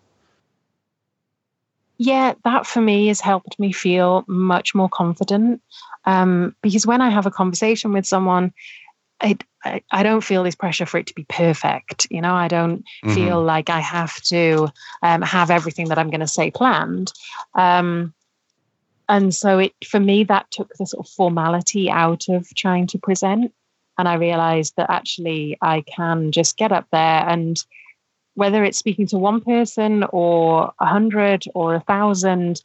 yeah, 2.00 2.32
that 2.44 2.66
for 2.66 2.80
me 2.80 3.08
has 3.08 3.20
helped 3.20 3.58
me 3.58 3.72
feel 3.72 4.24
much 4.26 4.74
more 4.74 4.88
confident. 4.88 5.60
Um, 6.06 6.56
because 6.62 6.86
when 6.86 7.02
I 7.02 7.10
have 7.10 7.26
a 7.26 7.30
conversation 7.30 7.92
with 7.92 8.06
someone, 8.06 8.54
I, 9.20 9.36
I, 9.64 9.82
I 9.90 10.02
don't 10.02 10.22
feel 10.22 10.42
this 10.42 10.54
pressure 10.54 10.86
for 10.86 10.98
it 10.98 11.06
to 11.06 11.14
be 11.14 11.24
perfect. 11.28 12.06
You 12.10 12.20
know, 12.20 12.34
I 12.34 12.48
don't 12.48 12.78
mm-hmm. 13.04 13.14
feel 13.14 13.42
like 13.42 13.68
I 13.70 13.80
have 13.80 14.20
to 14.22 14.68
um, 15.02 15.22
have 15.22 15.50
everything 15.50 15.88
that 15.88 15.98
I'm 15.98 16.10
going 16.10 16.20
to 16.20 16.26
say 16.26 16.50
planned. 16.50 17.12
Um, 17.54 18.14
and 19.10 19.34
so 19.34 19.58
it 19.58 19.74
for 19.84 20.00
me 20.00 20.24
that 20.24 20.50
took 20.50 20.72
the 20.74 20.86
sort 20.86 21.04
of 21.04 21.12
formality 21.12 21.90
out 21.90 22.28
of 22.28 22.48
trying 22.54 22.86
to 22.86 22.98
present 22.98 23.52
and 23.98 24.08
i 24.08 24.14
realized 24.14 24.74
that 24.76 24.88
actually 24.88 25.58
i 25.60 25.82
can 25.82 26.32
just 26.32 26.56
get 26.56 26.72
up 26.72 26.86
there 26.92 27.28
and 27.28 27.64
whether 28.34 28.64
it's 28.64 28.78
speaking 28.78 29.06
to 29.06 29.18
one 29.18 29.40
person 29.40 30.04
or 30.10 30.72
a 30.78 30.86
hundred 30.86 31.44
or 31.54 31.74
a 31.74 31.80
thousand 31.80 32.62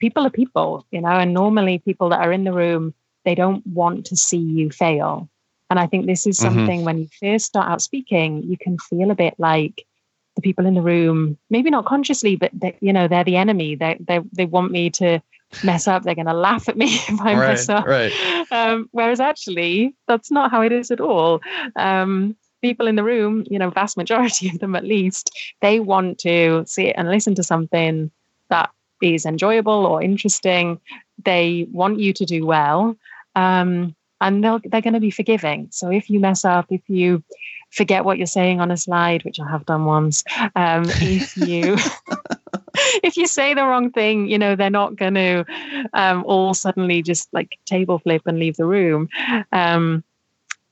people 0.00 0.26
are 0.26 0.30
people 0.30 0.84
you 0.90 1.00
know 1.00 1.16
and 1.22 1.32
normally 1.32 1.78
people 1.78 2.08
that 2.10 2.20
are 2.20 2.32
in 2.32 2.44
the 2.44 2.52
room 2.52 2.92
they 3.24 3.34
don't 3.34 3.66
want 3.66 4.04
to 4.04 4.16
see 4.16 4.36
you 4.38 4.70
fail 4.70 5.28
and 5.70 5.78
i 5.78 5.86
think 5.86 6.06
this 6.06 6.26
is 6.26 6.38
mm-hmm. 6.38 6.54
something 6.54 6.78
mm-hmm. 6.78 6.86
when 6.86 6.98
you 6.98 7.08
first 7.20 7.46
start 7.46 7.68
out 7.68 7.82
speaking 7.82 8.42
you 8.42 8.56
can 8.58 8.78
feel 8.78 9.10
a 9.10 9.14
bit 9.14 9.34
like 9.38 9.86
the 10.34 10.42
people 10.42 10.66
in 10.66 10.74
the 10.74 10.82
room 10.82 11.38
maybe 11.48 11.70
not 11.70 11.86
consciously 11.86 12.36
but 12.36 12.50
they, 12.52 12.76
you 12.80 12.92
know 12.92 13.08
they're 13.08 13.24
the 13.24 13.36
enemy 13.36 13.74
they, 13.74 13.96
they 14.00 14.20
they 14.32 14.46
want 14.46 14.70
me 14.70 14.90
to 14.90 15.20
mess 15.64 15.88
up, 15.88 16.02
they're 16.02 16.14
going 16.14 16.26
to 16.26 16.34
laugh 16.34 16.68
at 16.68 16.76
me 16.76 16.86
if 17.08 17.20
I 17.20 17.34
right, 17.34 17.48
mess 17.48 17.68
up. 17.68 17.86
Right. 17.86 18.12
Um, 18.50 18.88
whereas 18.92 19.20
actually, 19.20 19.94
that's 20.06 20.30
not 20.30 20.50
how 20.50 20.62
it 20.62 20.72
is 20.72 20.90
at 20.90 21.00
all. 21.00 21.40
Um, 21.76 22.36
people 22.62 22.86
in 22.86 22.96
the 22.96 23.04
room, 23.04 23.44
you 23.50 23.58
know, 23.58 23.70
vast 23.70 23.96
majority 23.96 24.48
of 24.48 24.58
them 24.58 24.76
at 24.76 24.84
least, 24.84 25.30
they 25.60 25.80
want 25.80 26.18
to 26.20 26.64
see 26.66 26.92
and 26.92 27.08
listen 27.08 27.34
to 27.36 27.42
something 27.42 28.10
that 28.48 28.70
is 29.02 29.26
enjoyable 29.26 29.86
or 29.86 30.02
interesting. 30.02 30.80
They 31.24 31.66
want 31.70 31.98
you 31.98 32.12
to 32.12 32.24
do 32.24 32.46
well. 32.46 32.96
Um, 33.34 33.94
and 34.20 34.42
they'll, 34.42 34.60
they're 34.64 34.80
going 34.80 34.94
to 34.94 35.00
be 35.00 35.10
forgiving. 35.10 35.68
So 35.70 35.90
if 35.90 36.08
you 36.10 36.20
mess 36.20 36.44
up, 36.44 36.66
if 36.70 36.82
you 36.88 37.22
forget 37.70 38.04
what 38.04 38.18
you're 38.18 38.26
saying 38.26 38.60
on 38.60 38.70
a 38.70 38.76
slide, 38.76 39.24
which 39.24 39.40
I 39.40 39.50
have 39.50 39.66
done 39.66 39.84
once, 39.84 40.24
um, 40.54 40.84
if 40.86 41.36
you 41.36 41.76
if 43.02 43.16
you 43.16 43.26
say 43.26 43.54
the 43.54 43.64
wrong 43.64 43.90
thing, 43.90 44.28
you 44.28 44.38
know 44.38 44.56
they're 44.56 44.70
not 44.70 44.96
going 44.96 45.14
to 45.14 45.44
um, 45.92 46.24
all 46.24 46.54
suddenly 46.54 47.02
just 47.02 47.28
like 47.32 47.58
table 47.64 47.98
flip 47.98 48.22
and 48.26 48.38
leave 48.38 48.56
the 48.56 48.64
room. 48.64 49.08
Um, 49.52 50.04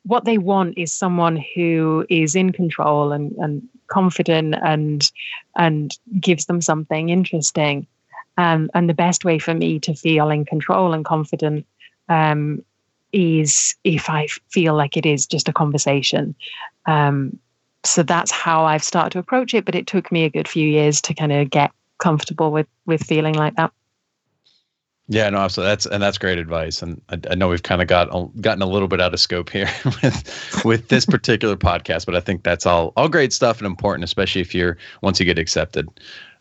what 0.04 0.24
they 0.24 0.38
want 0.38 0.76
is 0.76 0.92
someone 0.92 1.42
who 1.54 2.04
is 2.10 2.34
in 2.34 2.52
control 2.52 3.12
and, 3.12 3.32
and 3.38 3.66
confident 3.86 4.54
and 4.62 5.10
and 5.56 5.96
gives 6.20 6.46
them 6.46 6.60
something 6.60 7.08
interesting. 7.08 7.86
Um, 8.36 8.68
and 8.74 8.88
the 8.88 8.94
best 8.94 9.24
way 9.24 9.38
for 9.38 9.54
me 9.54 9.78
to 9.80 9.94
feel 9.94 10.30
in 10.30 10.44
control 10.44 10.92
and 10.92 11.04
confident 11.04 11.66
um, 12.08 12.64
is 13.14 13.76
if 13.84 14.10
I 14.10 14.26
feel 14.50 14.74
like 14.74 14.96
it 14.96 15.06
is 15.06 15.26
just 15.26 15.48
a 15.48 15.52
conversation. 15.52 16.34
Um, 16.86 17.38
so 17.84 18.02
that's 18.02 18.30
how 18.30 18.64
I've 18.64 18.84
started 18.84 19.10
to 19.10 19.18
approach 19.18 19.54
it. 19.54 19.64
But 19.64 19.74
it 19.74 19.86
took 19.86 20.10
me 20.10 20.24
a 20.24 20.30
good 20.30 20.48
few 20.48 20.66
years 20.66 21.00
to 21.02 21.14
kind 21.14 21.32
of 21.32 21.50
get 21.50 21.70
comfortable 21.98 22.50
with 22.50 22.66
with 22.86 23.02
feeling 23.02 23.34
like 23.34 23.54
that. 23.56 23.72
Yeah, 25.06 25.28
no, 25.28 25.38
absolutely. 25.38 25.70
That's 25.70 25.86
and 25.86 26.02
that's 26.02 26.16
great 26.16 26.38
advice. 26.38 26.82
And 26.82 27.00
I, 27.10 27.20
I 27.30 27.34
know 27.34 27.48
we've 27.48 27.62
kind 27.62 27.82
of 27.82 27.88
got 27.88 28.08
gotten 28.40 28.62
a 28.62 28.66
little 28.66 28.88
bit 28.88 29.02
out 29.02 29.12
of 29.12 29.20
scope 29.20 29.50
here 29.50 29.68
with 30.02 30.64
with 30.64 30.88
this 30.88 31.04
particular 31.04 31.56
podcast, 31.56 32.06
but 32.06 32.16
I 32.16 32.20
think 32.20 32.42
that's 32.42 32.64
all 32.64 32.94
all 32.96 33.08
great 33.08 33.32
stuff 33.32 33.58
and 33.58 33.66
important, 33.66 34.04
especially 34.04 34.40
if 34.40 34.54
you're 34.54 34.78
once 35.02 35.20
you 35.20 35.26
get 35.26 35.38
accepted. 35.38 35.88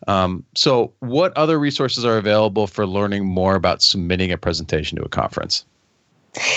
Um, 0.06 0.44
so, 0.54 0.92
what 1.00 1.36
other 1.36 1.58
resources 1.58 2.04
are 2.04 2.16
available 2.16 2.66
for 2.66 2.86
learning 2.86 3.26
more 3.26 3.54
about 3.54 3.82
submitting 3.82 4.32
a 4.32 4.38
presentation 4.38 4.96
to 4.96 5.04
a 5.04 5.08
conference? 5.08 5.64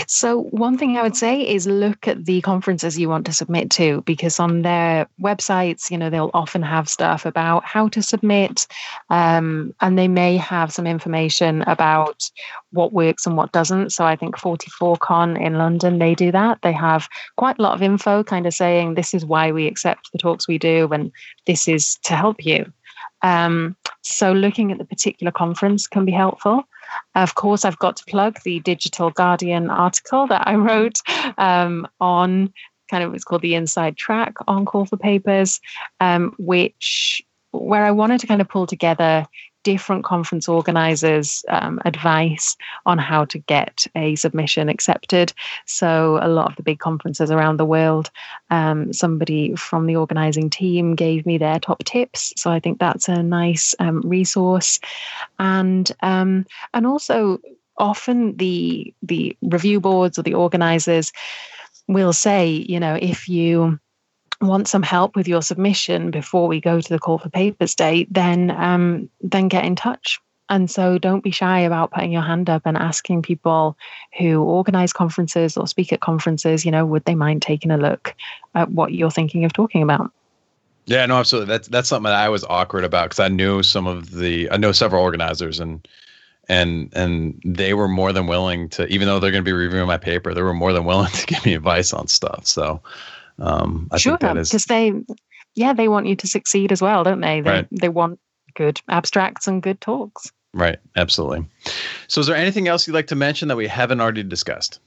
So, 0.08 0.44
one 0.44 0.78
thing 0.78 0.98
I 0.98 1.04
would 1.04 1.16
say 1.16 1.42
is 1.42 1.68
look 1.68 2.08
at 2.08 2.26
the 2.26 2.42
conferences 2.42 2.98
you 2.98 3.10
want 3.10 3.26
to 3.28 3.34
submit 3.34 3.70
to 3.72 4.02
because 4.02 4.40
on 4.40 4.64
their 4.64 5.08
websites, 5.22 5.92
you 5.92 5.98
know, 5.98 6.10
they'll 6.10 6.32
often 6.34 6.64
have 6.64 6.90
stuff 6.90 7.26
about 7.26 7.64
how 7.64 7.88
to 7.90 8.02
submit, 8.02 8.68
um, 9.10 9.74
and 9.82 9.98
they 9.98 10.08
may 10.08 10.38
have 10.38 10.74
some 10.74 10.88
information 10.88 11.62
about 11.64 12.30
what 12.72 12.94
works 12.94 13.26
and 13.26 13.38
what 13.38 13.52
doesn't. 13.52 13.92
So, 13.92 14.06
I 14.06 14.16
think 14.16 14.36
44Con 14.38 15.40
in 15.40 15.56
London, 15.56 16.00
they 16.00 16.16
do 16.16 16.32
that. 16.32 16.60
They 16.64 16.74
have 16.74 17.08
quite 17.36 17.60
a 17.60 17.62
lot 17.62 17.74
of 17.74 17.84
info 17.84 18.24
kind 18.24 18.48
of 18.48 18.54
saying 18.54 18.96
this 18.96 19.14
is 19.14 19.26
why 19.26 19.52
we 19.52 19.68
accept 19.68 20.12
the 20.12 20.18
talks 20.18 20.48
we 20.48 20.58
do, 20.58 20.90
and 20.92 21.12
this 21.46 21.68
is 21.68 21.98
to 22.04 22.16
help 22.16 22.44
you. 22.44 22.72
Um, 23.22 23.76
so, 24.02 24.32
looking 24.32 24.72
at 24.72 24.78
the 24.78 24.86
particular 24.86 25.32
conference 25.32 25.88
can 25.88 26.06
be 26.06 26.12
helpful. 26.12 26.64
Of 27.16 27.36
course, 27.36 27.66
I've 27.66 27.80
got 27.80 27.98
to 27.98 28.06
plug 28.06 28.40
the 28.44 28.60
Digital 28.60 29.10
Guardian 29.10 29.70
article 29.70 30.28
that 30.28 30.48
I 30.48 30.56
wrote 30.56 31.00
um, 31.38 31.88
on 32.00 32.54
kind 32.90 33.04
of 33.04 33.14
it's 33.14 33.24
called 33.24 33.42
the 33.42 33.56
Inside 33.56 33.98
Track 33.98 34.36
on 34.48 34.66
Call 34.66 34.86
for 34.86 34.98
Papers, 34.98 35.60
um, 36.00 36.34
which 36.38 37.22
where 37.60 37.86
I 37.86 37.92
wanted 37.92 38.20
to 38.22 38.28
kind 38.28 38.42
of 38.42 38.50
pull 38.50 38.68
together 38.68 39.28
different 39.68 40.06
conference 40.06 40.48
organizers 40.48 41.44
um, 41.50 41.82
advice 41.84 42.56
on 42.86 42.98
how 42.98 43.26
to 43.26 43.38
get 43.38 43.86
a 43.96 44.16
submission 44.16 44.70
accepted. 44.70 45.34
So, 45.66 46.20
a 46.22 46.30
lot 46.30 46.50
of 46.50 46.56
the 46.56 46.64
big 46.64 46.80
conferences 46.80 47.32
around 47.32 47.58
the 47.58 47.66
world, 47.66 48.10
um, 48.50 48.94
somebody 48.94 49.56
from 49.58 49.86
the 49.86 49.98
organizing 49.98 50.50
team 50.50 50.96
gave 50.96 51.26
me 51.26 51.38
their 51.38 51.60
top 51.60 51.84
tips. 51.84 52.32
So, 52.38 52.50
I 52.50 52.62
think 52.62 52.80
that's 52.80 53.10
a 53.10 53.22
nice 53.22 53.76
um, 53.80 54.00
resource. 54.06 54.80
And, 55.38 55.92
um, 56.02 56.46
and 56.74 56.88
also, 56.88 57.40
often 57.78 58.38
the, 58.38 58.94
the 59.04 59.36
review 59.42 59.82
boards 59.82 60.18
or 60.18 60.24
the 60.24 60.34
organizers 60.34 61.12
will 61.90 62.14
say, 62.14 62.48
you 62.48 62.80
know, 62.80 62.98
if 63.00 63.28
you 63.28 63.80
want 64.42 64.68
some 64.68 64.84
help 64.84 65.16
with 65.16 65.28
your 65.28 65.42
submission 65.42 66.12
before 66.12 66.48
we 66.48 66.62
go 66.62 66.80
to 66.80 66.90
the 66.90 67.00
call 67.00 67.18
for 67.18 67.30
papers 67.30 67.76
date, 67.76 68.08
then 68.12 68.52
um, 68.52 69.10
then 69.22 69.48
get 69.48 69.66
in 69.66 69.76
touch. 69.76 70.20
And 70.50 70.72
so 70.72 70.98
don't 70.98 71.24
be 71.24 71.32
shy 71.32 71.60
about 71.60 71.92
putting 71.92 72.12
your 72.12 72.22
hand 72.22 72.50
up 72.50 72.62
and 72.66 72.78
asking 72.78 73.22
people 73.22 73.76
who 74.18 74.42
organize 74.44 74.94
conferences 74.94 75.58
or 75.58 75.68
speak 75.68 75.92
at 75.92 76.00
conferences, 76.00 76.64
you 76.64 76.72
know, 76.72 76.86
would 76.86 77.04
they 77.04 77.16
mind 77.16 77.42
taking 77.42 77.72
a 77.72 77.78
look 77.78 78.16
at 78.56 78.72
what 78.72 78.94
you're 78.94 79.12
thinking 79.12 79.44
of 79.44 79.52
talking 79.52 79.84
about? 79.84 80.12
Yeah, 80.86 81.06
no, 81.06 81.18
absolutely. 81.18 81.50
That's 81.50 81.68
that's 81.68 81.90
something 81.90 82.10
that 82.10 82.14
I 82.14 82.30
was 82.30 82.46
awkward 82.46 82.86
about 82.86 83.10
because 83.10 83.20
I 83.20 83.28
knew 83.28 83.62
some 83.62 83.88
of 83.88 84.12
the 84.12 84.50
I 84.50 84.56
know 84.56 84.72
several 84.72 85.04
organizers 85.04 85.60
and 85.60 85.86
and 86.48 86.94
and 86.96 87.42
they 87.44 87.74
were 87.74 87.90
more 87.90 88.14
than 88.14 88.28
willing 88.28 88.70
to 88.70 88.88
even 88.88 89.06
though 89.08 89.20
they're 89.20 89.32
going 89.32 89.44
to 89.44 89.50
be 89.50 89.52
reviewing 89.52 89.88
my 89.88 89.98
paper, 89.98 90.34
they 90.34 90.42
were 90.42 90.54
more 90.54 90.72
than 90.72 90.86
willing 90.86 91.12
to 91.14 91.26
give 91.26 91.46
me 91.46 91.56
advice 91.56 91.92
on 91.92 92.08
stuff. 92.08 92.48
So 92.48 92.82
um, 93.40 93.88
I 93.92 93.98
sure, 93.98 94.18
because 94.18 94.66
they, 94.66 94.94
yeah, 95.56 95.74
they 95.74 95.88
want 95.88 96.08
you 96.08 96.16
to 96.16 96.28
succeed 96.28 96.72
as 96.72 96.82
well, 96.82 97.04
don't 97.04 97.22
they? 97.22 97.42
They 97.42 97.50
right. 97.50 97.68
they 97.72 97.90
want 97.90 98.20
good 98.56 98.82
abstracts 98.90 99.48
and 99.48 99.62
good 99.62 99.80
talks. 99.80 100.32
Right. 100.54 100.80
Absolutely. 100.96 101.46
So, 102.08 102.22
is 102.22 102.28
there 102.28 102.36
anything 102.36 102.68
else 102.68 102.88
you'd 102.88 102.94
like 102.94 103.08
to 103.08 103.16
mention 103.16 103.48
that 103.50 103.58
we 103.58 103.68
haven't 103.68 104.02
already 104.02 104.24
discussed? 104.24 104.80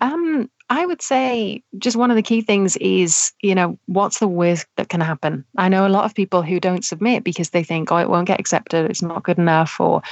Um, 0.00 0.50
I 0.68 0.84
would 0.84 1.00
say 1.00 1.62
just 1.78 1.96
one 1.96 2.10
of 2.10 2.16
the 2.16 2.22
key 2.22 2.42
things 2.42 2.76
is, 2.78 3.32
you 3.40 3.54
know, 3.54 3.78
what's 3.86 4.18
the 4.18 4.26
worst 4.26 4.66
that 4.76 4.88
can 4.88 5.00
happen? 5.00 5.44
I 5.56 5.68
know 5.68 5.86
a 5.86 5.88
lot 5.88 6.04
of 6.04 6.14
people 6.14 6.42
who 6.42 6.58
don't 6.58 6.84
submit 6.84 7.22
because 7.22 7.50
they 7.50 7.62
think, 7.62 7.92
oh, 7.92 7.98
it 7.98 8.10
won't 8.10 8.26
get 8.26 8.40
accepted, 8.40 8.90
it's 8.90 9.00
not 9.00 9.22
good 9.22 9.38
enough, 9.38 9.78
or, 9.78 10.02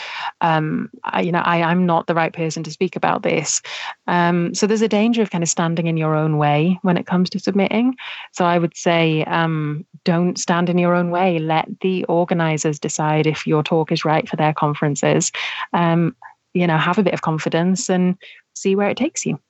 um, 0.41 0.91
I, 1.03 1.23
you 1.23 1.33
know, 1.33 1.41
I, 1.41 1.63
I'm 1.63 1.87
not 1.87 2.07
the 2.07 2.15
right 2.15 2.33
person 2.33 2.63
to 2.63 2.71
speak 2.71 2.95
about 2.95 3.25
this. 3.25 3.63
Um, 4.07 4.55
so 4.55 4.69
there's 4.69 4.81
a 4.81 4.89
danger 4.89 5.23
of 5.23 5.31
kind 5.31 5.43
of 5.43 5.51
standing 5.51 5.89
in 5.89 5.97
your 5.97 6.15
own 6.15 6.39
way 6.39 6.79
when 6.83 6.97
it 6.97 7.07
comes 7.07 7.29
to 7.31 7.41
submitting. 7.41 7.97
So 8.31 8.45
I 8.45 8.59
would 8.59 8.77
say, 8.77 9.25
um, 9.25 9.85
don't 10.05 10.39
stand 10.39 10.71
in 10.71 10.79
your 10.79 10.95
own 10.95 11.11
way. 11.11 11.41
Let 11.41 11.69
the 11.81 12.05
organizers 12.05 12.79
decide 12.79 13.27
if 13.27 13.45
your 13.45 13.65
talk 13.65 13.91
is 13.91 14.05
right 14.05 14.29
for 14.29 14.37
their 14.37 14.55
conferences. 14.55 15.33
Um, 15.73 16.15
you 16.53 16.69
know, 16.69 16.79
have 16.79 16.99
a 16.99 17.03
bit 17.03 17.15
of 17.15 17.23
confidence 17.23 17.91
and 17.91 18.17
see 18.55 18.77
where 18.77 18.89
it 18.89 18.97
takes 18.97 19.27
you. 19.27 19.41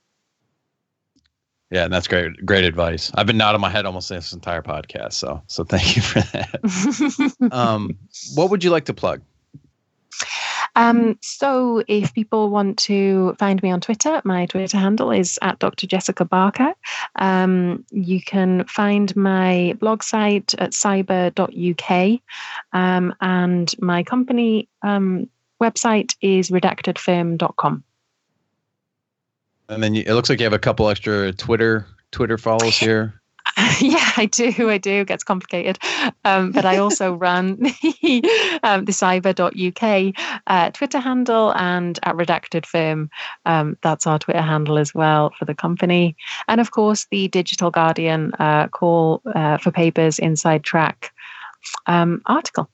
Yeah, 1.74 1.82
and 1.82 1.92
that's 1.92 2.06
great. 2.06 2.46
Great 2.46 2.62
advice. 2.62 3.10
I've 3.16 3.26
been 3.26 3.36
nodding 3.36 3.60
my 3.60 3.68
head 3.68 3.84
almost 3.84 4.08
this 4.08 4.32
entire 4.32 4.62
podcast. 4.62 5.14
So, 5.14 5.42
so 5.48 5.64
thank 5.64 5.96
you 5.96 6.02
for 6.02 6.20
that. 6.20 7.48
um, 7.50 7.98
what 8.36 8.50
would 8.50 8.62
you 8.62 8.70
like 8.70 8.84
to 8.84 8.94
plug? 8.94 9.22
Um, 10.76 11.18
so, 11.20 11.82
if 11.88 12.14
people 12.14 12.48
want 12.50 12.78
to 12.90 13.34
find 13.40 13.60
me 13.60 13.72
on 13.72 13.80
Twitter, 13.80 14.22
my 14.24 14.46
Twitter 14.46 14.78
handle 14.78 15.10
is 15.10 15.36
at 15.42 15.58
Dr. 15.58 15.88
Jessica 15.88 16.24
Barker. 16.24 16.74
Um, 17.16 17.84
you 17.90 18.22
can 18.22 18.66
find 18.66 19.14
my 19.16 19.76
blog 19.80 20.04
site 20.04 20.54
at 20.54 20.70
cyber.uk, 20.70 22.20
um, 22.72 23.14
and 23.20 23.74
my 23.80 24.04
company 24.04 24.68
um, 24.82 25.28
website 25.60 26.14
is 26.20 26.50
redactedfirm.com. 26.50 27.82
And 29.68 29.82
then 29.82 29.94
you, 29.94 30.04
it 30.06 30.14
looks 30.14 30.28
like 30.28 30.40
you 30.40 30.44
have 30.44 30.52
a 30.52 30.58
couple 30.58 30.88
extra 30.88 31.32
Twitter 31.32 31.86
Twitter 32.10 32.38
follows 32.38 32.76
here. 32.78 33.20
yeah, 33.80 34.10
I 34.16 34.26
do. 34.30 34.70
I 34.70 34.78
do. 34.78 35.00
It 35.00 35.08
gets 35.08 35.22
complicated. 35.22 35.78
Um, 36.24 36.50
but 36.52 36.64
I 36.64 36.78
also 36.78 37.12
run 37.28 37.56
the, 37.56 38.60
um, 38.62 38.84
the 38.84 38.92
cyber.uk 38.92 40.14
uh, 40.46 40.70
Twitter 40.70 40.98
handle 40.98 41.52
and 41.54 41.98
at 42.02 42.16
Redacted 42.16 42.66
Firm. 42.66 43.10
Um, 43.44 43.76
that's 43.82 44.06
our 44.06 44.18
Twitter 44.18 44.42
handle 44.42 44.78
as 44.78 44.94
well 44.94 45.32
for 45.38 45.44
the 45.44 45.54
company. 45.54 46.16
And 46.48 46.60
of 46.60 46.70
course, 46.70 47.06
the 47.10 47.28
Digital 47.28 47.70
Guardian 47.70 48.32
uh, 48.34 48.68
call 48.68 49.20
uh, 49.34 49.58
for 49.58 49.70
papers 49.70 50.18
inside 50.18 50.64
track 50.64 51.12
um, 51.86 52.22
article. 52.26 52.68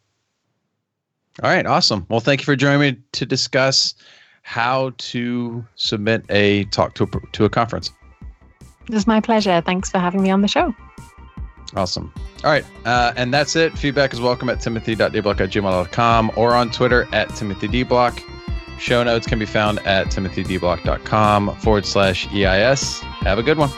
All 1.42 1.50
right. 1.50 1.66
Awesome. 1.66 2.06
Well, 2.08 2.20
thank 2.20 2.40
you 2.40 2.44
for 2.44 2.56
joining 2.56 2.80
me 2.80 2.98
to 3.12 3.26
discuss 3.26 3.94
how 4.50 4.92
to 4.98 5.64
submit 5.76 6.24
a 6.28 6.64
talk 6.64 6.94
to 6.94 7.04
a, 7.04 7.06
to 7.30 7.44
a 7.44 7.48
conference. 7.48 7.92
It 8.88 8.94
was 8.94 9.06
my 9.06 9.20
pleasure. 9.20 9.62
Thanks 9.64 9.92
for 9.92 9.98
having 9.98 10.22
me 10.22 10.30
on 10.30 10.42
the 10.42 10.48
show. 10.48 10.74
Awesome. 11.76 12.12
All 12.42 12.50
right. 12.50 12.64
Uh, 12.84 13.12
and 13.14 13.32
that's 13.32 13.54
it. 13.54 13.78
Feedback 13.78 14.12
is 14.12 14.20
welcome 14.20 14.48
at 14.48 14.60
timothy.deblock 14.60 15.40
at 15.40 15.50
gmail.com 15.50 16.32
or 16.34 16.56
on 16.56 16.72
Twitter 16.72 17.06
at 17.12 17.28
timothydeblock. 17.28 18.20
Show 18.80 19.04
notes 19.04 19.28
can 19.28 19.38
be 19.38 19.46
found 19.46 19.78
at 19.86 20.08
timothydeblock.com 20.08 21.54
forward 21.60 21.86
slash 21.86 22.26
EIS. 22.32 22.98
Have 22.98 23.38
a 23.38 23.44
good 23.44 23.56
one. 23.56 23.70